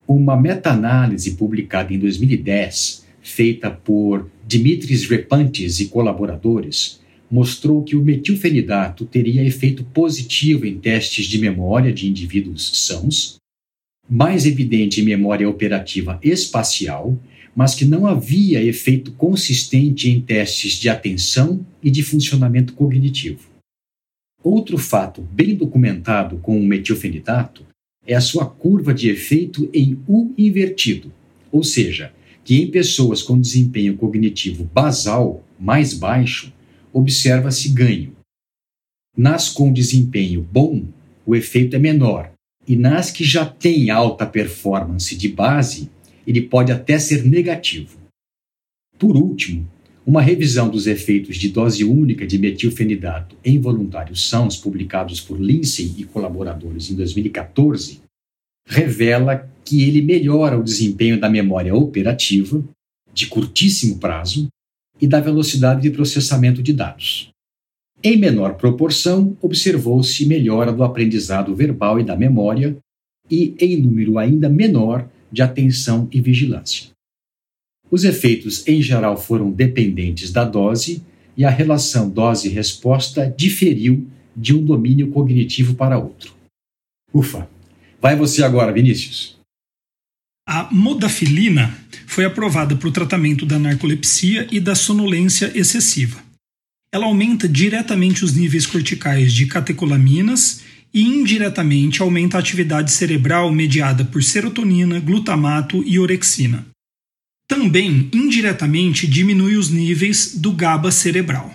Uma 0.07 0.37
meta-análise 0.37 1.33
publicada 1.33 1.93
em 1.93 1.99
2010, 1.99 3.07
feita 3.23 3.71
por 3.71 4.31
Dimitris 4.47 5.09
Repantis 5.09 5.81
e 5.81 5.87
colaboradores, 5.87 7.01
mostrou 7.31 7.83
que 7.83 7.97
o 7.97 8.05
metilfenidato 8.05 9.07
teria 9.07 9.43
efeito 9.43 9.85
positivo 9.85 10.67
em 10.67 10.79
testes 10.79 11.25
de 11.25 11.39
memória 11.39 11.91
de 11.91 12.07
indivíduos 12.07 12.87
sãos, 12.87 13.37
mais 14.11 14.45
evidente 14.45 15.01
em 15.01 15.05
memória 15.05 15.49
operativa 15.49 16.21
espacial, 16.23 17.19
mas 17.57 17.75
que 17.75 17.87
não 17.87 18.07
havia 18.07 18.63
efeito 18.63 19.13
consistente 19.13 20.11
em 20.11 20.21
testes 20.21 20.75
de 20.75 20.91
atenção 20.91 21.65
e 21.83 21.91
de 21.91 22.03
funcionamento 22.03 22.75
cognitivo. 22.75 23.52
Outro 24.43 24.77
fato 24.77 25.23
bem 25.23 25.55
documentado 25.55 26.39
com 26.39 26.59
o 26.59 26.65
metilfenidato 26.65 27.65
é 28.05 28.15
a 28.15 28.21
sua 28.21 28.47
curva 28.47 28.93
de 28.93 29.09
efeito 29.09 29.71
em 29.73 29.99
U 30.09 30.35
invertido, 30.37 31.13
ou 31.51 31.63
seja, 31.63 32.13
que 32.45 32.61
em 32.61 32.71
pessoas 32.71 33.23
com 33.23 33.41
desempenho 33.41 33.97
cognitivo 33.97 34.65
basal 34.65 35.45
mais 35.59 35.95
baixo, 35.95 36.53
observa-se 36.93 37.69
ganho. 37.69 38.17
Nas 39.17 39.49
com 39.49 39.73
desempenho 39.73 40.43
bom, 40.43 40.85
o 41.25 41.37
efeito 41.37 41.77
é 41.77 41.79
menor, 41.79 42.33
e 42.67 42.75
nas 42.75 43.11
que 43.11 43.23
já 43.23 43.47
têm 43.47 43.91
alta 43.91 44.27
performance 44.27 45.17
de 45.17 45.29
base, 45.29 45.89
ele 46.27 46.43
pode 46.43 46.73
até 46.73 46.99
ser 46.99 47.25
negativo. 47.25 47.99
Por 48.99 49.17
último, 49.17 49.69
uma 50.05 50.21
revisão 50.21 50.69
dos 50.69 50.87
efeitos 50.87 51.37
de 51.37 51.49
dose 51.49 51.85
única 51.85 52.27
de 52.27 52.39
metilfenidato 52.39 53.37
em 53.45 53.59
voluntários 53.59 54.29
sãos, 54.29 54.57
publicados 54.57 55.21
por 55.21 55.41
Lindsay 55.41 55.95
e 55.97 56.05
colaboradores 56.05 56.91
em 56.91 56.97
2014, 56.97 58.01
revela 58.67 59.49
que 59.65 59.83
ele 59.83 60.03
melhora 60.03 60.59
o 60.59 60.63
desempenho 60.63 61.21
da 61.21 61.31
memória 61.31 61.75
operativa, 61.75 62.63
de 63.13 63.27
curtíssimo 63.27 63.99
prazo, 63.99 64.49
e 65.01 65.07
da 65.07 65.19
velocidade 65.19 65.83
de 65.83 65.91
processamento 65.91 66.63
de 66.63 66.73
dados. 66.73 67.29
Em 68.05 68.17
menor 68.17 68.55
proporção, 68.55 69.37
observou-se 69.43 70.25
melhora 70.27 70.73
do 70.73 70.85
aprendizado 70.85 71.55
verbal 71.57 71.99
e 71.99 72.05
da 72.05 72.17
memória, 72.17 72.77
e 73.29 73.55
em 73.59 73.77
número 73.81 74.19
ainda 74.19 74.49
menor 74.49 75.09
de 75.31 75.43
atenção 75.43 76.09
e 76.13 76.21
vigilância. 76.21 76.92
Os 77.93 78.05
efeitos, 78.05 78.67
em 78.67 78.81
geral, 78.81 79.19
foram 79.19 79.51
dependentes 79.51 80.33
da 80.33 80.47
dose 80.47 81.05
e 81.37 81.45
a 81.45 81.51
relação 81.51 82.09
dose-resposta 82.09 83.33
diferiu 83.37 84.09
de 84.35 84.55
um 84.55 84.65
domínio 84.65 85.11
cognitivo 85.11 85.75
para 85.75 85.99
outro. 85.99 86.35
Ufa! 87.13 87.47
Vai 88.01 88.17
você 88.17 88.43
agora, 88.43 88.73
Vinícius. 88.73 89.37
A 90.49 90.73
modafilina 90.73 91.79
foi 92.07 92.25
aprovada 92.25 92.75
para 92.75 92.89
o 92.89 92.93
tratamento 92.93 93.45
da 93.45 93.59
narcolepsia 93.59 94.49
e 94.51 94.59
da 94.59 94.75
sonolência 94.75 95.53
excessiva. 95.55 96.19
Ela 96.91 97.05
aumenta 97.05 97.47
diretamente 97.47 98.25
os 98.25 98.35
níveis 98.35 98.67
corticais 98.67 99.35
de 99.35 99.47
catecolaminas 99.47 100.63
e 100.95 101.03
indiretamente 101.03 102.01
aumenta 102.01 102.39
a 102.39 102.41
atividade 102.41 102.91
cerebral 102.91 103.53
mediada 103.53 104.03
por 104.03 104.23
serotonina, 104.23 104.99
glutamato 104.99 105.83
e 105.87 105.99
orexina. 105.99 106.72
Também 107.53 108.09
indiretamente 108.15 109.07
diminui 109.07 109.57
os 109.57 109.69
níveis 109.69 110.35
do 110.37 110.53
GABA 110.53 110.91
cerebral. 110.91 111.55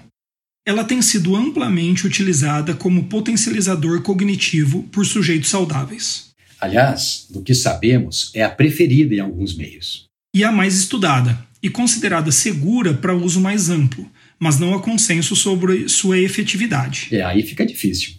Ela 0.64 0.84
tem 0.84 1.02
sido 1.02 1.36
amplamente 1.36 2.06
utilizada 2.06 2.76
como 2.76 3.06
potencializador 3.06 4.04
cognitivo 4.04 4.84
por 4.92 5.08
sujeitos 5.08 5.50
saudáveis. 5.50 6.28
Aliás, 6.62 7.26
do 7.32 7.42
que 7.42 7.56
sabemos, 7.56 8.30
é 8.36 8.44
a 8.44 8.50
preferida 8.52 9.16
em 9.16 9.20
alguns 9.20 9.58
meios. 9.58 10.06
E 10.36 10.44
a 10.44 10.52
mais 10.52 10.78
estudada, 10.78 11.44
e 11.64 11.68
considerada 11.68 12.32
segura 12.32 12.94
para 12.94 13.16
uso 13.16 13.42
mais 13.42 13.72
amplo, 13.72 14.08
mas 14.40 14.60
não 14.60 14.76
há 14.76 14.80
consenso 14.80 15.36
sobre 15.36 15.90
sua 15.90 16.20
efetividade. 16.20 17.08
É, 17.12 17.24
aí 17.24 17.42
fica 17.42 17.66
difícil. 17.66 18.14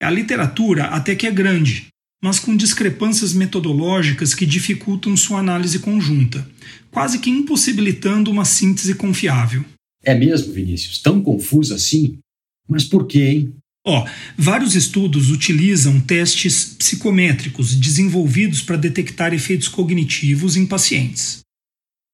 A 0.00 0.10
literatura 0.10 0.84
até 0.84 1.16
que 1.16 1.26
é 1.26 1.32
grande, 1.32 1.88
mas 2.22 2.38
com 2.38 2.56
discrepâncias 2.56 3.32
metodológicas 3.32 4.34
que 4.34 4.44
dificultam 4.44 5.16
sua 5.16 5.40
análise 5.40 5.78
conjunta, 5.78 6.48
quase 6.90 7.18
que 7.18 7.30
impossibilitando 7.30 8.30
uma 8.30 8.44
síntese 8.44 8.94
confiável. 8.94 9.64
É 10.02 10.14
mesmo, 10.14 10.52
Vinícius? 10.52 10.98
Tão 10.98 11.22
confuso 11.22 11.74
assim? 11.74 12.18
Mas 12.68 12.84
por 12.84 13.06
quê, 13.06 13.22
hein? 13.24 13.54
Ó, 13.86 14.06
vários 14.36 14.74
estudos 14.74 15.30
utilizam 15.30 16.00
testes 16.00 16.74
psicométricos 16.78 17.74
desenvolvidos 17.74 18.60
para 18.60 18.76
detectar 18.76 19.32
efeitos 19.32 19.68
cognitivos 19.68 20.56
em 20.56 20.66
pacientes. 20.66 21.40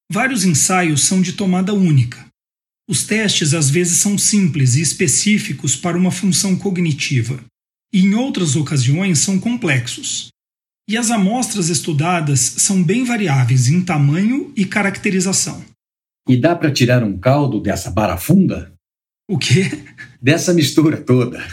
Vários 0.09 0.45
ensaios 0.45 1.03
são 1.03 1.21
de 1.21 1.33
tomada 1.33 1.73
única. 1.73 2.25
Os 2.89 3.03
testes 3.03 3.53
às 3.53 3.69
vezes 3.69 3.97
são 3.97 4.17
simples 4.17 4.75
e 4.75 4.81
específicos 4.81 5.75
para 5.75 5.97
uma 5.97 6.11
função 6.11 6.55
cognitiva, 6.55 7.43
e 7.97 8.01
em 8.01 8.13
outras 8.13 8.55
ocasiões 8.55 9.17
são 9.17 9.39
complexos. 9.39 10.27
E 10.87 10.95
as 10.95 11.09
amostras 11.09 11.67
estudadas 11.67 12.39
são 12.39 12.83
bem 12.83 13.03
variáveis 13.03 13.69
em 13.69 13.81
tamanho 13.81 14.53
e 14.55 14.65
caracterização. 14.65 15.65
E 16.29 16.37
dá 16.37 16.55
para 16.55 16.71
tirar 16.71 17.03
um 17.03 17.17
caldo 17.17 17.59
dessa 17.59 17.89
barafunda? 17.89 18.71
O 19.27 19.35
quê? 19.35 19.83
Dessa 20.21 20.53
mistura 20.53 20.97
toda. 20.97 21.43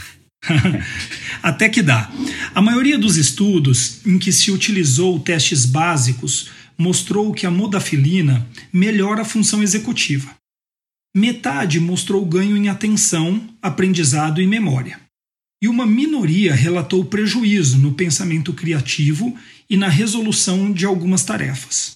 Até 1.42 1.70
que 1.70 1.80
dá. 1.80 2.12
A 2.54 2.60
maioria 2.60 2.98
dos 2.98 3.16
estudos 3.16 4.04
em 4.04 4.18
que 4.18 4.30
se 4.30 4.50
utilizou 4.50 5.18
testes 5.20 5.64
básicos 5.64 6.50
mostrou 6.76 7.32
que 7.32 7.46
a 7.46 7.50
modafilina 7.50 8.46
melhora 8.70 9.22
a 9.22 9.24
função 9.24 9.62
executiva. 9.62 10.34
Metade 11.16 11.80
mostrou 11.80 12.22
ganho 12.26 12.54
em 12.54 12.68
atenção, 12.68 13.48
aprendizado 13.62 14.42
e 14.42 14.46
memória. 14.46 15.03
E 15.64 15.68
uma 15.68 15.86
minoria 15.86 16.54
relatou 16.54 17.02
prejuízo 17.06 17.78
no 17.78 17.94
pensamento 17.94 18.52
criativo 18.52 19.34
e 19.70 19.78
na 19.78 19.88
resolução 19.88 20.70
de 20.70 20.84
algumas 20.84 21.24
tarefas. 21.24 21.92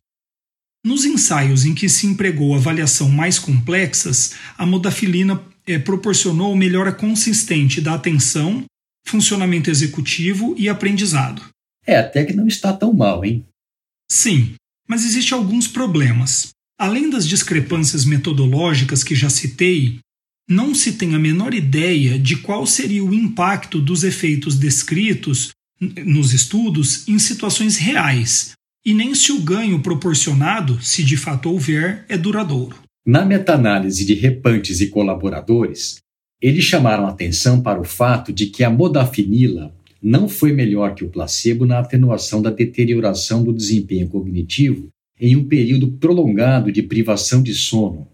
Nos 0.83 1.05
ensaios 1.05 1.67
em 1.67 1.75
que 1.75 1.87
se 1.87 2.07
empregou 2.07 2.55
avaliação 2.55 3.11
mais 3.11 3.39
complexas, 3.39 4.33
a 4.57 4.65
modafilina 4.65 5.45
é, 5.67 5.79
proporcionou 5.79 6.57
melhora 6.57 6.95
consistente 6.95 7.79
da 7.79 7.93
atenção, 7.93 8.65
funcionamento 9.07 9.69
executivo 9.69 10.55
e 10.57 10.67
aprendizado. 10.67 11.43
É, 11.87 11.99
até 11.99 12.25
que 12.25 12.33
não 12.33 12.49
está 12.49 12.73
tão 12.73 12.95
mal, 12.95 13.23
hein? 13.23 13.45
Sim, 14.11 14.55
mas 14.89 15.05
existem 15.05 15.37
alguns 15.37 15.69
problemas. 15.69 16.53
Além 16.81 17.11
das 17.11 17.29
discrepâncias 17.29 18.07
metodológicas 18.07 19.05
que 19.05 19.15
já 19.15 19.29
citei, 19.29 19.99
não 20.49 20.75
se 20.75 20.93
tem 20.93 21.15
a 21.15 21.19
menor 21.19 21.53
ideia 21.53 22.19
de 22.19 22.37
qual 22.39 22.65
seria 22.65 23.05
o 23.05 23.13
impacto 23.13 23.81
dos 23.81 24.03
efeitos 24.03 24.57
descritos 24.59 25.51
nos 26.05 26.33
estudos 26.33 27.07
em 27.07 27.19
situações 27.19 27.77
reais, 27.77 28.53
e 28.85 28.95
nem 28.95 29.15
se 29.15 29.31
o 29.31 29.41
ganho 29.41 29.81
proporcionado, 29.81 30.81
se 30.83 31.05
de 31.05 31.17
fato 31.17 31.51
houver, 31.51 32.05
é 32.09 32.17
duradouro. 32.17 32.77
Na 33.07 33.25
meta-análise 33.25 34.05
de 34.05 34.15
Repantes 34.15 34.81
e 34.81 34.89
colaboradores, 34.89 35.99
eles 36.41 36.65
chamaram 36.65 37.07
atenção 37.07 37.61
para 37.61 37.81
o 37.81 37.85
fato 37.85 38.33
de 38.33 38.47
que 38.47 38.65
a 38.65 38.71
modafinila 38.71 39.75
não 40.03 40.29
foi 40.29 40.53
melhor 40.53 40.95
que 40.95 41.05
o 41.05 41.09
placebo 41.09 41.67
na 41.67 41.81
atenuação 41.81 42.41
da 42.41 42.51
deterioração 42.51 43.43
do 43.43 43.53
desempenho 43.53 44.09
cognitivo 44.09 44.89
em 45.21 45.35
um 45.37 45.45
período 45.45 45.89
prolongado 45.93 46.71
de 46.71 46.83
privação 46.83 47.43
de 47.43 47.53
sono, 47.55 48.07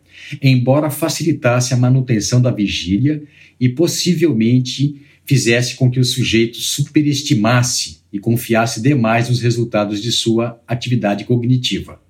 embora 0.42 0.90
facilitasse 0.90 1.74
a 1.74 1.76
manutenção 1.76 2.40
da 2.40 2.50
vigília 2.50 3.22
e 3.58 3.68
possivelmente 3.68 5.02
fizesse 5.24 5.74
com 5.76 5.90
que 5.90 6.00
o 6.00 6.04
sujeito 6.04 6.58
superestimasse 6.58 8.02
e 8.12 8.18
confiasse 8.18 8.80
demais 8.80 9.28
nos 9.28 9.40
resultados 9.40 10.02
de 10.02 10.12
sua 10.12 10.60
atividade 10.66 11.24
cognitiva. 11.24 12.00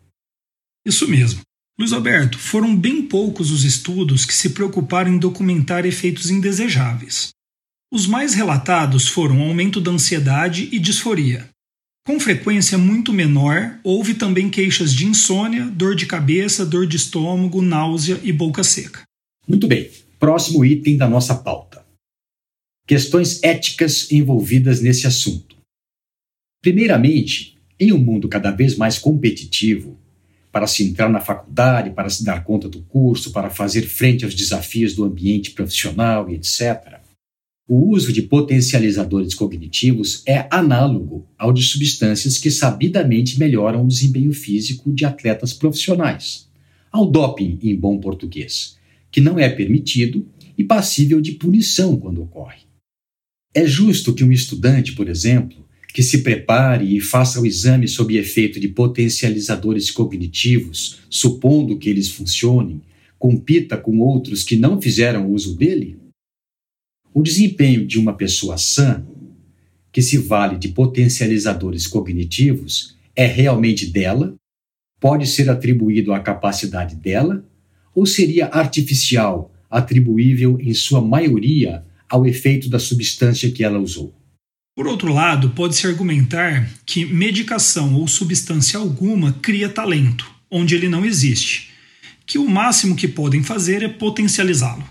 Isso 0.84 1.08
mesmo. 1.08 1.40
Luiz 1.78 1.92
Alberto, 1.92 2.38
foram 2.38 2.76
bem 2.76 3.02
poucos 3.02 3.50
os 3.50 3.64
estudos 3.64 4.24
que 4.24 4.34
se 4.34 4.50
preocuparam 4.50 5.12
em 5.12 5.18
documentar 5.18 5.84
efeitos 5.84 6.30
indesejáveis. 6.30 7.30
Os 7.92 8.06
mais 8.06 8.34
relatados 8.34 9.08
foram 9.08 9.40
aumento 9.40 9.80
da 9.80 9.90
ansiedade 9.90 10.68
e 10.70 10.78
disforia. 10.78 11.48
Com 12.06 12.20
frequência 12.20 12.76
muito 12.76 13.14
menor, 13.14 13.80
houve 13.82 14.12
também 14.12 14.50
queixas 14.50 14.92
de 14.92 15.06
insônia, 15.06 15.64
dor 15.64 15.96
de 15.96 16.04
cabeça, 16.04 16.66
dor 16.66 16.86
de 16.86 16.98
estômago, 16.98 17.62
náusea 17.62 18.20
e 18.22 18.30
boca 18.30 18.62
seca. 18.62 19.04
Muito 19.48 19.66
bem, 19.66 19.90
próximo 20.18 20.62
item 20.66 20.98
da 20.98 21.08
nossa 21.08 21.34
pauta: 21.34 21.82
questões 22.86 23.42
éticas 23.42 24.12
envolvidas 24.12 24.82
nesse 24.82 25.06
assunto. 25.06 25.56
Primeiramente, 26.60 27.56
em 27.80 27.90
um 27.90 27.98
mundo 27.98 28.28
cada 28.28 28.50
vez 28.50 28.76
mais 28.76 28.98
competitivo, 28.98 29.98
para 30.52 30.66
se 30.66 30.84
entrar 30.84 31.08
na 31.08 31.20
faculdade, 31.20 31.90
para 31.90 32.10
se 32.10 32.22
dar 32.22 32.44
conta 32.44 32.68
do 32.68 32.82
curso, 32.82 33.32
para 33.32 33.48
fazer 33.48 33.82
frente 33.88 34.26
aos 34.26 34.34
desafios 34.34 34.94
do 34.94 35.04
ambiente 35.04 35.52
profissional 35.52 36.28
e 36.28 36.34
etc. 36.34 37.00
O 37.66 37.94
uso 37.94 38.12
de 38.12 38.20
potencializadores 38.20 39.34
cognitivos 39.34 40.22
é 40.26 40.46
análogo 40.50 41.26
ao 41.38 41.50
de 41.50 41.62
substâncias 41.62 42.36
que 42.36 42.50
sabidamente 42.50 43.38
melhoram 43.38 43.82
o 43.82 43.88
desempenho 43.88 44.34
físico 44.34 44.92
de 44.92 45.06
atletas 45.06 45.54
profissionais, 45.54 46.46
ao 46.92 47.10
doping 47.10 47.58
em 47.62 47.74
bom 47.74 47.98
português, 47.98 48.76
que 49.10 49.18
não 49.18 49.38
é 49.38 49.48
permitido 49.48 50.28
e 50.58 50.62
passível 50.62 51.22
de 51.22 51.32
punição 51.32 51.96
quando 51.96 52.22
ocorre. 52.22 52.64
É 53.54 53.66
justo 53.66 54.12
que 54.12 54.22
um 54.22 54.30
estudante, 54.30 54.92
por 54.92 55.08
exemplo, 55.08 55.66
que 55.94 56.02
se 56.02 56.18
prepare 56.18 56.94
e 56.94 57.00
faça 57.00 57.40
o 57.40 57.46
exame 57.46 57.88
sob 57.88 58.14
efeito 58.14 58.60
de 58.60 58.68
potencializadores 58.68 59.90
cognitivos, 59.90 60.98
supondo 61.08 61.78
que 61.78 61.88
eles 61.88 62.10
funcionem, 62.10 62.82
compita 63.18 63.78
com 63.78 64.00
outros 64.00 64.42
que 64.42 64.54
não 64.54 64.82
fizeram 64.82 65.32
uso 65.32 65.56
dele? 65.56 66.03
O 67.14 67.22
desempenho 67.22 67.86
de 67.86 67.96
uma 67.96 68.12
pessoa 68.12 68.58
sã, 68.58 69.06
que 69.92 70.02
se 70.02 70.18
vale 70.18 70.58
de 70.58 70.66
potencializadores 70.66 71.86
cognitivos, 71.86 72.96
é 73.14 73.24
realmente 73.24 73.86
dela? 73.86 74.34
Pode 74.98 75.28
ser 75.28 75.48
atribuído 75.48 76.12
à 76.12 76.18
capacidade 76.18 76.96
dela? 76.96 77.44
Ou 77.94 78.04
seria 78.04 78.46
artificial, 78.46 79.54
atribuível 79.70 80.58
em 80.60 80.74
sua 80.74 81.00
maioria 81.00 81.84
ao 82.10 82.26
efeito 82.26 82.68
da 82.68 82.80
substância 82.80 83.48
que 83.52 83.62
ela 83.62 83.78
usou? 83.78 84.12
Por 84.76 84.88
outro 84.88 85.12
lado, 85.12 85.50
pode-se 85.50 85.86
argumentar 85.86 86.68
que 86.84 87.04
medicação 87.04 87.94
ou 87.94 88.08
substância 88.08 88.76
alguma 88.76 89.32
cria 89.34 89.68
talento, 89.68 90.28
onde 90.50 90.74
ele 90.74 90.88
não 90.88 91.04
existe, 91.04 91.70
que 92.26 92.38
o 92.38 92.48
máximo 92.48 92.96
que 92.96 93.06
podem 93.06 93.44
fazer 93.44 93.84
é 93.84 93.88
potencializá-lo. 93.88 94.84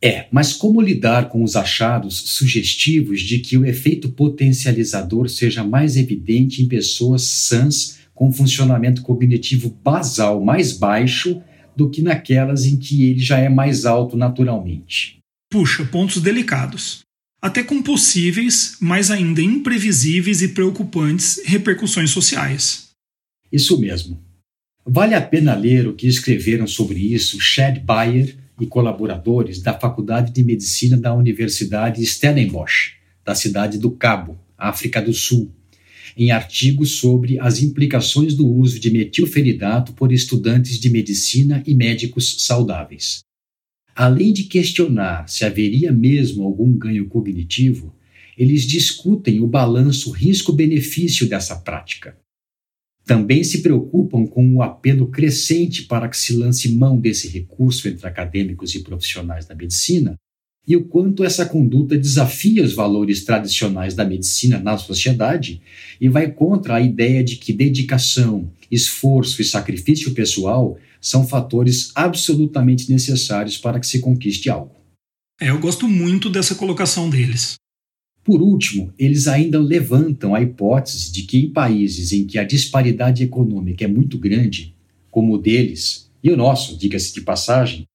É, 0.00 0.26
mas 0.30 0.52
como 0.52 0.80
lidar 0.80 1.28
com 1.28 1.42
os 1.42 1.56
achados 1.56 2.16
sugestivos 2.16 3.20
de 3.20 3.40
que 3.40 3.58
o 3.58 3.66
efeito 3.66 4.08
potencializador 4.10 5.28
seja 5.28 5.64
mais 5.64 5.96
evidente 5.96 6.62
em 6.62 6.68
pessoas 6.68 7.22
sãs 7.22 7.98
com 8.14 8.32
funcionamento 8.32 9.02
cognitivo 9.02 9.70
basal 9.82 10.44
mais 10.44 10.72
baixo 10.72 11.42
do 11.76 11.90
que 11.90 12.00
naquelas 12.00 12.64
em 12.64 12.76
que 12.76 13.10
ele 13.10 13.20
já 13.20 13.38
é 13.38 13.48
mais 13.48 13.86
alto 13.86 14.16
naturalmente? 14.16 15.18
Puxa, 15.50 15.84
pontos 15.84 16.22
delicados. 16.22 17.00
Até 17.40 17.62
com 17.62 17.80
possíveis, 17.82 18.76
mas 18.80 19.10
ainda 19.10 19.40
imprevisíveis 19.40 20.42
e 20.42 20.48
preocupantes 20.48 21.40
repercussões 21.44 22.10
sociais. 22.10 22.88
Isso 23.50 23.78
mesmo. 23.80 24.20
Vale 24.84 25.14
a 25.14 25.20
pena 25.20 25.54
ler 25.54 25.86
o 25.86 25.94
que 25.94 26.06
escreveram 26.06 26.66
sobre 26.66 26.98
isso 26.98 27.40
Chad 27.40 27.78
Bayer 27.80 28.36
e 28.60 28.66
colaboradores 28.66 29.60
da 29.62 29.78
Faculdade 29.78 30.32
de 30.32 30.42
Medicina 30.42 30.96
da 30.96 31.14
Universidade 31.14 32.04
Stellenbosch, 32.04 32.94
da 33.24 33.34
cidade 33.34 33.78
do 33.78 33.90
Cabo, 33.90 34.38
África 34.56 35.00
do 35.00 35.12
Sul, 35.12 35.52
em 36.16 36.30
artigos 36.30 36.98
sobre 36.98 37.38
as 37.38 37.62
implicações 37.62 38.34
do 38.34 38.48
uso 38.48 38.80
de 38.80 38.90
metilfenidato 38.90 39.92
por 39.92 40.12
estudantes 40.12 40.78
de 40.78 40.90
medicina 40.90 41.62
e 41.66 41.74
médicos 41.74 42.44
saudáveis. 42.44 43.20
Além 43.94 44.32
de 44.32 44.44
questionar 44.44 45.28
se 45.28 45.44
haveria 45.44 45.92
mesmo 45.92 46.44
algum 46.44 46.72
ganho 46.72 47.06
cognitivo, 47.08 47.94
eles 48.36 48.62
discutem 48.62 49.40
o 49.40 49.46
balanço 49.46 50.10
risco-benefício 50.10 51.28
dessa 51.28 51.56
prática 51.56 52.16
também 53.08 53.42
se 53.42 53.62
preocupam 53.62 54.26
com 54.26 54.54
o 54.54 54.62
apelo 54.62 55.06
crescente 55.06 55.84
para 55.84 56.10
que 56.10 56.16
se 56.18 56.36
lance 56.36 56.68
mão 56.68 57.00
desse 57.00 57.26
recurso 57.26 57.88
entre 57.88 58.06
acadêmicos 58.06 58.74
e 58.74 58.80
profissionais 58.80 59.46
da 59.46 59.54
medicina 59.54 60.14
e 60.66 60.76
o 60.76 60.84
quanto 60.84 61.24
essa 61.24 61.46
conduta 61.46 61.96
desafia 61.96 62.62
os 62.62 62.74
valores 62.74 63.24
tradicionais 63.24 63.94
da 63.94 64.04
medicina 64.04 64.58
na 64.58 64.76
sociedade 64.76 65.62
e 65.98 66.06
vai 66.06 66.30
contra 66.30 66.74
a 66.74 66.82
ideia 66.82 67.24
de 67.24 67.36
que 67.36 67.50
dedicação, 67.50 68.52
esforço 68.70 69.40
e 69.40 69.44
sacrifício 69.46 70.12
pessoal 70.12 70.76
são 71.00 71.26
fatores 71.26 71.90
absolutamente 71.94 72.92
necessários 72.92 73.56
para 73.56 73.80
que 73.80 73.86
se 73.86 74.00
conquiste 74.00 74.50
algo. 74.50 74.76
É, 75.40 75.48
eu 75.48 75.58
gosto 75.58 75.88
muito 75.88 76.28
dessa 76.28 76.54
colocação 76.54 77.08
deles. 77.08 77.54
Por 78.28 78.42
último, 78.42 78.92
eles 78.98 79.26
ainda 79.26 79.58
levantam 79.58 80.34
a 80.34 80.42
hipótese 80.42 81.10
de 81.10 81.22
que 81.22 81.38
em 81.38 81.50
países 81.50 82.12
em 82.12 82.26
que 82.26 82.38
a 82.38 82.44
disparidade 82.44 83.24
econômica 83.24 83.86
é 83.86 83.88
muito 83.88 84.18
grande, 84.18 84.74
como 85.10 85.32
o 85.32 85.38
deles 85.38 86.10
e 86.22 86.30
o 86.30 86.36
nosso, 86.36 86.76
diga-se 86.76 87.14
de 87.14 87.22
passagem, 87.22 87.86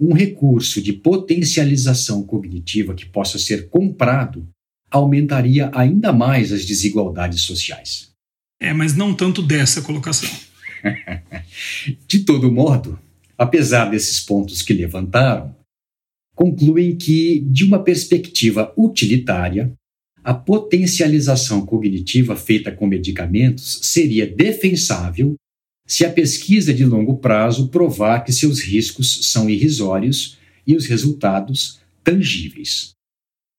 um 0.00 0.14
recurso 0.14 0.80
de 0.80 0.94
potencialização 0.94 2.22
cognitiva 2.22 2.94
que 2.94 3.04
possa 3.04 3.38
ser 3.38 3.68
comprado 3.68 4.48
aumentaria 4.90 5.70
ainda 5.74 6.10
mais 6.10 6.54
as 6.54 6.64
desigualdades 6.64 7.42
sociais. 7.42 8.12
É, 8.58 8.72
mas 8.72 8.96
não 8.96 9.12
tanto 9.12 9.42
dessa 9.42 9.82
colocação. 9.82 10.30
de 12.08 12.20
todo 12.20 12.50
modo, 12.50 12.98
apesar 13.36 13.90
desses 13.90 14.20
pontos 14.20 14.62
que 14.62 14.72
levantaram, 14.72 15.54
concluem 16.34 16.96
que, 16.96 17.40
de 17.40 17.62
uma 17.62 17.84
perspectiva 17.84 18.72
utilitária, 18.74 19.70
a 20.24 20.32
potencialização 20.32 21.66
cognitiva 21.66 22.36
feita 22.36 22.70
com 22.70 22.86
medicamentos 22.86 23.80
seria 23.82 24.26
defensável 24.26 25.34
se 25.86 26.04
a 26.04 26.10
pesquisa 26.10 26.72
de 26.72 26.84
longo 26.84 27.16
prazo 27.16 27.68
provar 27.68 28.20
que 28.20 28.32
seus 28.32 28.60
riscos 28.60 29.30
são 29.30 29.50
irrisórios 29.50 30.38
e 30.66 30.76
os 30.76 30.86
resultados 30.86 31.80
tangíveis. 32.04 32.92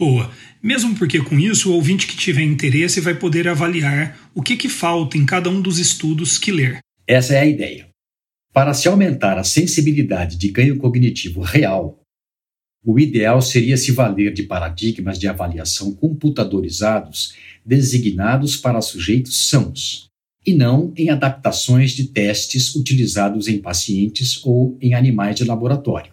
Boa. 0.00 0.28
Mesmo 0.60 0.96
porque 0.96 1.22
com 1.22 1.38
isso 1.38 1.70
o 1.70 1.74
ouvinte 1.74 2.08
que 2.08 2.16
tiver 2.16 2.42
interesse 2.42 3.00
vai 3.00 3.14
poder 3.14 3.46
avaliar 3.46 4.18
o 4.34 4.42
que, 4.42 4.56
que 4.56 4.68
falta 4.68 5.16
em 5.16 5.24
cada 5.24 5.48
um 5.48 5.62
dos 5.62 5.78
estudos 5.78 6.36
que 6.36 6.50
ler. 6.50 6.80
Essa 7.06 7.34
é 7.34 7.38
a 7.38 7.46
ideia. 7.46 7.86
Para 8.52 8.74
se 8.74 8.88
aumentar 8.88 9.38
a 9.38 9.44
sensibilidade 9.44 10.36
de 10.36 10.48
ganho 10.48 10.78
cognitivo 10.78 11.42
real, 11.42 12.00
o 12.84 12.98
ideal 12.98 13.40
seria 13.40 13.76
se 13.76 13.92
valer 13.92 14.32
de 14.32 14.42
paradigmas 14.42 15.16
de 15.18 15.28
avaliação 15.28 15.94
computadorizados 15.94 17.34
designados 17.64 18.56
para 18.56 18.80
sujeitos 18.80 19.48
sãos, 19.48 20.08
e 20.46 20.54
não 20.54 20.92
em 20.96 21.08
adaptações 21.08 21.92
de 21.92 22.08
testes 22.08 22.74
utilizados 22.74 23.48
em 23.48 23.58
pacientes 23.58 24.44
ou 24.44 24.76
em 24.80 24.94
animais 24.94 25.36
de 25.36 25.44
laboratório. 25.44 26.12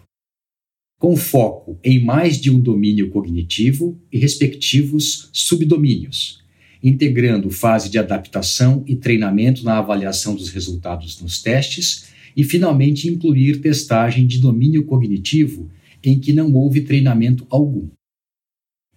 Com 0.98 1.16
foco 1.16 1.78
em 1.84 1.98
mais 1.98 2.40
de 2.40 2.50
um 2.50 2.60
domínio 2.60 3.10
cognitivo 3.10 4.00
e 4.10 4.18
respectivos 4.18 5.28
subdomínios, 5.32 6.40
integrando 6.82 7.50
fase 7.50 7.90
de 7.90 7.98
adaptação 7.98 8.82
e 8.86 8.96
treinamento 8.96 9.64
na 9.64 9.78
avaliação 9.78 10.34
dos 10.34 10.48
resultados 10.48 11.20
nos 11.20 11.42
testes 11.42 12.06
e, 12.36 12.42
finalmente, 12.42 13.08
incluir 13.08 13.60
testagem 13.60 14.26
de 14.26 14.38
domínio 14.38 14.84
cognitivo 14.84 15.70
em 16.02 16.18
que 16.18 16.32
não 16.32 16.52
houve 16.54 16.80
treinamento 16.80 17.46
algum. 17.50 17.88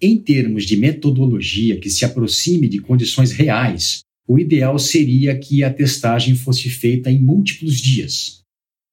Em 0.07 0.19
termos 0.19 0.65
de 0.65 0.77
metodologia 0.77 1.79
que 1.79 1.89
se 1.89 2.05
aproxime 2.05 2.67
de 2.67 2.77
condições 2.77 3.31
reais, 3.31 4.01
o 4.27 4.37
ideal 4.37 4.77
seria 4.77 5.35
que 5.35 5.63
a 5.63 5.73
testagem 5.73 6.35
fosse 6.35 6.69
feita 6.69 7.09
em 7.09 7.17
múltiplos 7.17 7.81
dias, 7.81 8.41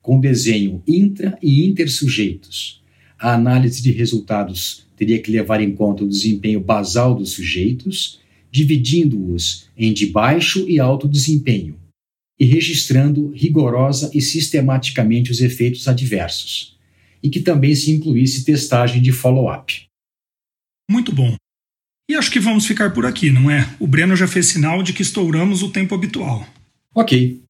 com 0.01 0.19
desenho 0.19 0.83
intra 0.89 1.39
e 1.43 1.67
intersujeitos. 1.67 2.81
A 3.19 3.35
análise 3.35 3.83
de 3.83 3.93
resultados 3.93 4.87
teria 4.97 5.19
que 5.19 5.31
levar 5.31 5.61
em 5.61 5.75
conta 5.75 6.03
o 6.03 6.09
desempenho 6.09 6.61
basal 6.61 7.15
dos 7.15 7.33
sujeitos, 7.33 8.19
dividindo-os 8.51 9.67
em 9.77 9.93
de 9.93 10.07
baixo 10.07 10.65
e 10.67 10.81
alto 10.81 11.07
desempenho, 11.07 11.77
e 12.41 12.47
registrando 12.47 13.31
rigorosa 13.33 14.11
e 14.15 14.23
sistematicamente 14.23 15.31
os 15.31 15.43
efeitos 15.43 15.87
adversos, 15.87 16.75
e 17.23 17.29
que 17.29 17.41
também 17.41 17.75
se 17.75 17.91
incluísse 17.91 18.47
testagem 18.47 19.03
de 19.03 19.13
follow-up. 19.13 19.92
Muito 20.91 21.13
bom. 21.13 21.35
E 22.11 22.15
acho 22.15 22.31
que 22.31 22.41
vamos 22.41 22.67
ficar 22.67 22.93
por 22.93 23.07
aqui, 23.07 23.31
não 23.31 23.51
é? 23.51 23.75
O 23.79 23.87
Breno 23.87 24.17
já 24.17 24.27
fez 24.27 24.47
sinal 24.47 24.83
de 24.83 24.93
que 24.93 25.03
estouramos 25.03 25.63
o 25.63 25.71
tempo 25.71 25.95
habitual. 25.95 26.47
Ok. 26.95 27.43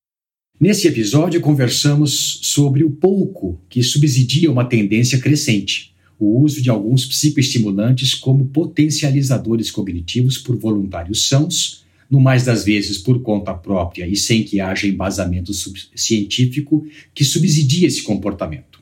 Nesse 0.61 0.87
episódio, 0.87 1.41
conversamos 1.41 2.39
sobre 2.43 2.85
o 2.85 2.91
pouco 2.91 3.61
que 3.69 3.83
subsidia 3.83 4.53
uma 4.53 4.65
tendência 4.65 5.19
crescente, 5.19 5.93
o 6.19 6.41
uso 6.41 6.63
de 6.63 6.71
alguns 6.71 7.05
psicoestimulantes 7.05 8.15
como 8.15 8.47
potencializadores 8.47 9.73
cognitivos 9.73 10.39
por 10.39 10.57
voluntários 10.57 11.27
sãos, 11.27 11.85
no 12.09 12.21
mais 12.21 12.45
das 12.45 12.65
vezes 12.65 12.99
por 12.99 13.23
conta 13.23 13.53
própria 13.55 14.07
e 14.07 14.15
sem 14.15 14.45
que 14.45 14.61
haja 14.61 14.87
embasamento 14.87 15.53
científico 15.97 16.87
que 17.13 17.25
subsidie 17.25 17.87
esse 17.87 18.03
comportamento. 18.03 18.81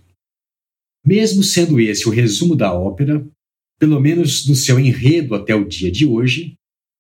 Mesmo 1.07 1.43
sendo 1.43 1.81
esse 1.81 2.07
o 2.07 2.11
resumo 2.11 2.55
da 2.55 2.75
ópera, 2.75 3.25
pelo 3.81 3.99
menos 3.99 4.47
no 4.47 4.55
seu 4.55 4.79
enredo 4.79 5.35
até 5.35 5.55
o 5.55 5.67
dia 5.67 5.91
de 5.91 6.05
hoje, 6.05 6.53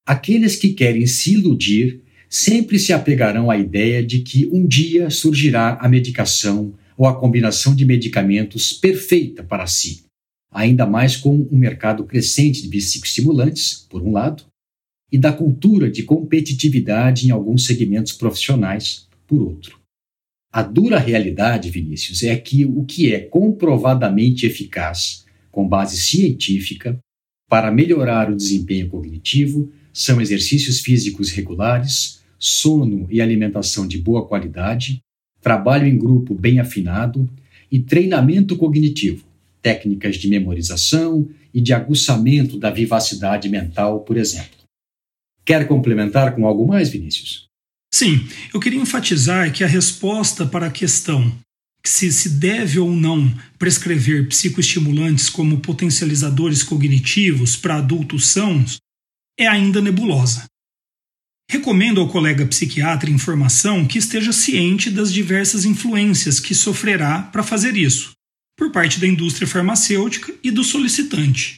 aqueles 0.06 0.56
que 0.56 0.70
querem 0.70 1.06
se 1.06 1.34
iludir 1.34 2.00
sempre 2.26 2.78
se 2.78 2.90
apegarão 2.90 3.50
à 3.50 3.58
ideia 3.58 4.02
de 4.02 4.20
que 4.20 4.48
um 4.50 4.66
dia 4.66 5.10
surgirá 5.10 5.76
a 5.78 5.86
medicação 5.86 6.72
ou 6.96 7.06
a 7.06 7.14
combinação 7.14 7.74
de 7.76 7.84
medicamentos 7.84 8.72
perfeita 8.72 9.42
para 9.44 9.66
si, 9.66 10.04
ainda 10.50 10.86
mais 10.86 11.18
com 11.18 11.46
um 11.52 11.58
mercado 11.58 12.02
crescente 12.04 12.62
de 12.62 12.68
psicoestimulantes, 12.68 13.86
por 13.90 14.02
um 14.02 14.12
lado, 14.12 14.44
e 15.12 15.18
da 15.18 15.32
cultura 15.32 15.90
de 15.90 16.02
competitividade 16.02 17.26
em 17.26 17.30
alguns 17.30 17.66
segmentos 17.66 18.12
profissionais, 18.12 19.06
por 19.26 19.42
outro. 19.42 19.78
A 20.50 20.62
dura 20.62 20.98
realidade, 20.98 21.68
Vinícius, 21.68 22.22
é 22.22 22.34
que 22.36 22.64
o 22.64 22.84
que 22.84 23.12
é 23.12 23.20
comprovadamente 23.20 24.46
eficaz 24.46 25.26
com 25.50 25.66
base 25.66 25.96
científica 25.96 26.98
para 27.48 27.72
melhorar 27.72 28.30
o 28.30 28.36
desempenho 28.36 28.88
cognitivo 28.88 29.72
são 29.92 30.20
exercícios 30.20 30.80
físicos 30.80 31.30
regulares, 31.30 32.20
sono 32.38 33.06
e 33.10 33.20
alimentação 33.20 33.86
de 33.86 33.98
boa 33.98 34.26
qualidade, 34.26 35.00
trabalho 35.40 35.86
em 35.86 35.98
grupo 35.98 36.34
bem 36.34 36.60
afinado 36.60 37.28
e 37.70 37.80
treinamento 37.80 38.56
cognitivo, 38.56 39.24
técnicas 39.60 40.16
de 40.16 40.28
memorização 40.28 41.28
e 41.52 41.60
de 41.60 41.72
aguçamento 41.72 42.58
da 42.58 42.70
vivacidade 42.70 43.48
mental, 43.48 44.00
por 44.00 44.16
exemplo. 44.16 44.60
Quer 45.44 45.66
complementar 45.66 46.34
com 46.34 46.46
algo 46.46 46.66
mais, 46.66 46.90
Vinícius? 46.90 47.46
Sim, 47.92 48.20
eu 48.54 48.60
queria 48.60 48.80
enfatizar 48.80 49.52
que 49.52 49.64
a 49.64 49.66
resposta 49.66 50.46
para 50.46 50.66
a 50.66 50.70
questão 50.70 51.32
se 51.84 52.12
se 52.12 52.28
deve 52.28 52.78
ou 52.78 52.94
não 52.94 53.32
prescrever 53.58 54.28
psicoestimulantes 54.28 55.28
como 55.28 55.60
potencializadores 55.60 56.62
cognitivos 56.62 57.56
para 57.56 57.76
adultos 57.76 58.28
sãos 58.28 58.78
é 59.38 59.46
ainda 59.46 59.80
nebulosa. 59.80 60.44
Recomendo 61.50 62.00
ao 62.00 62.08
colega 62.08 62.46
psiquiatra 62.46 63.10
em 63.10 63.18
formação 63.18 63.86
que 63.86 63.98
esteja 63.98 64.32
ciente 64.32 64.90
das 64.90 65.12
diversas 65.12 65.64
influências 65.64 66.38
que 66.38 66.54
sofrerá 66.54 67.22
para 67.22 67.42
fazer 67.42 67.76
isso, 67.76 68.12
por 68.56 68.70
parte 68.70 69.00
da 69.00 69.06
indústria 69.06 69.48
farmacêutica 69.48 70.32
e 70.44 70.50
do 70.50 70.62
solicitante. 70.62 71.56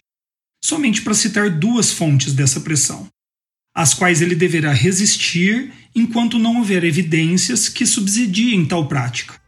Somente 0.65 1.03
para 1.03 1.13
citar 1.13 1.51
duas 1.51 1.93
fontes 1.93 2.33
dessa 2.33 2.61
pressão, 2.61 3.09
às 3.75 3.93
quais 3.93 4.23
ele 4.23 4.35
deverá 4.35 4.73
resistir 4.73 5.73
enquanto 5.95 6.39
não 6.39 6.59
houver 6.59 6.85
evidências 6.85 7.69
que 7.69 7.85
subsidiem 7.85 8.65
tal 8.65 8.89
prática, 8.89 9.42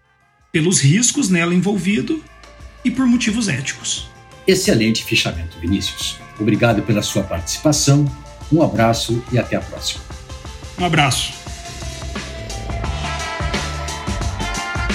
pelos 0.55 0.79
riscos 0.79 1.29
nela 1.29 1.53
envolvido 1.53 2.25
e 2.85 2.91
por 2.91 3.09
motivos 3.09 3.49
éticos. 3.49 4.09
Excelente 4.47 5.03
fichamento, 5.03 5.59
Vinícius. 5.59 6.21
Obrigado 6.39 6.81
pela 6.83 7.03
sua 7.03 7.25
participação, 7.25 8.07
um 8.53 8.63
abraço 8.63 9.21
e 9.33 9.39
até 9.39 9.57
a 9.57 9.61
próxima. 9.61 10.05
Um 10.79 10.85
abraço. 10.85 11.33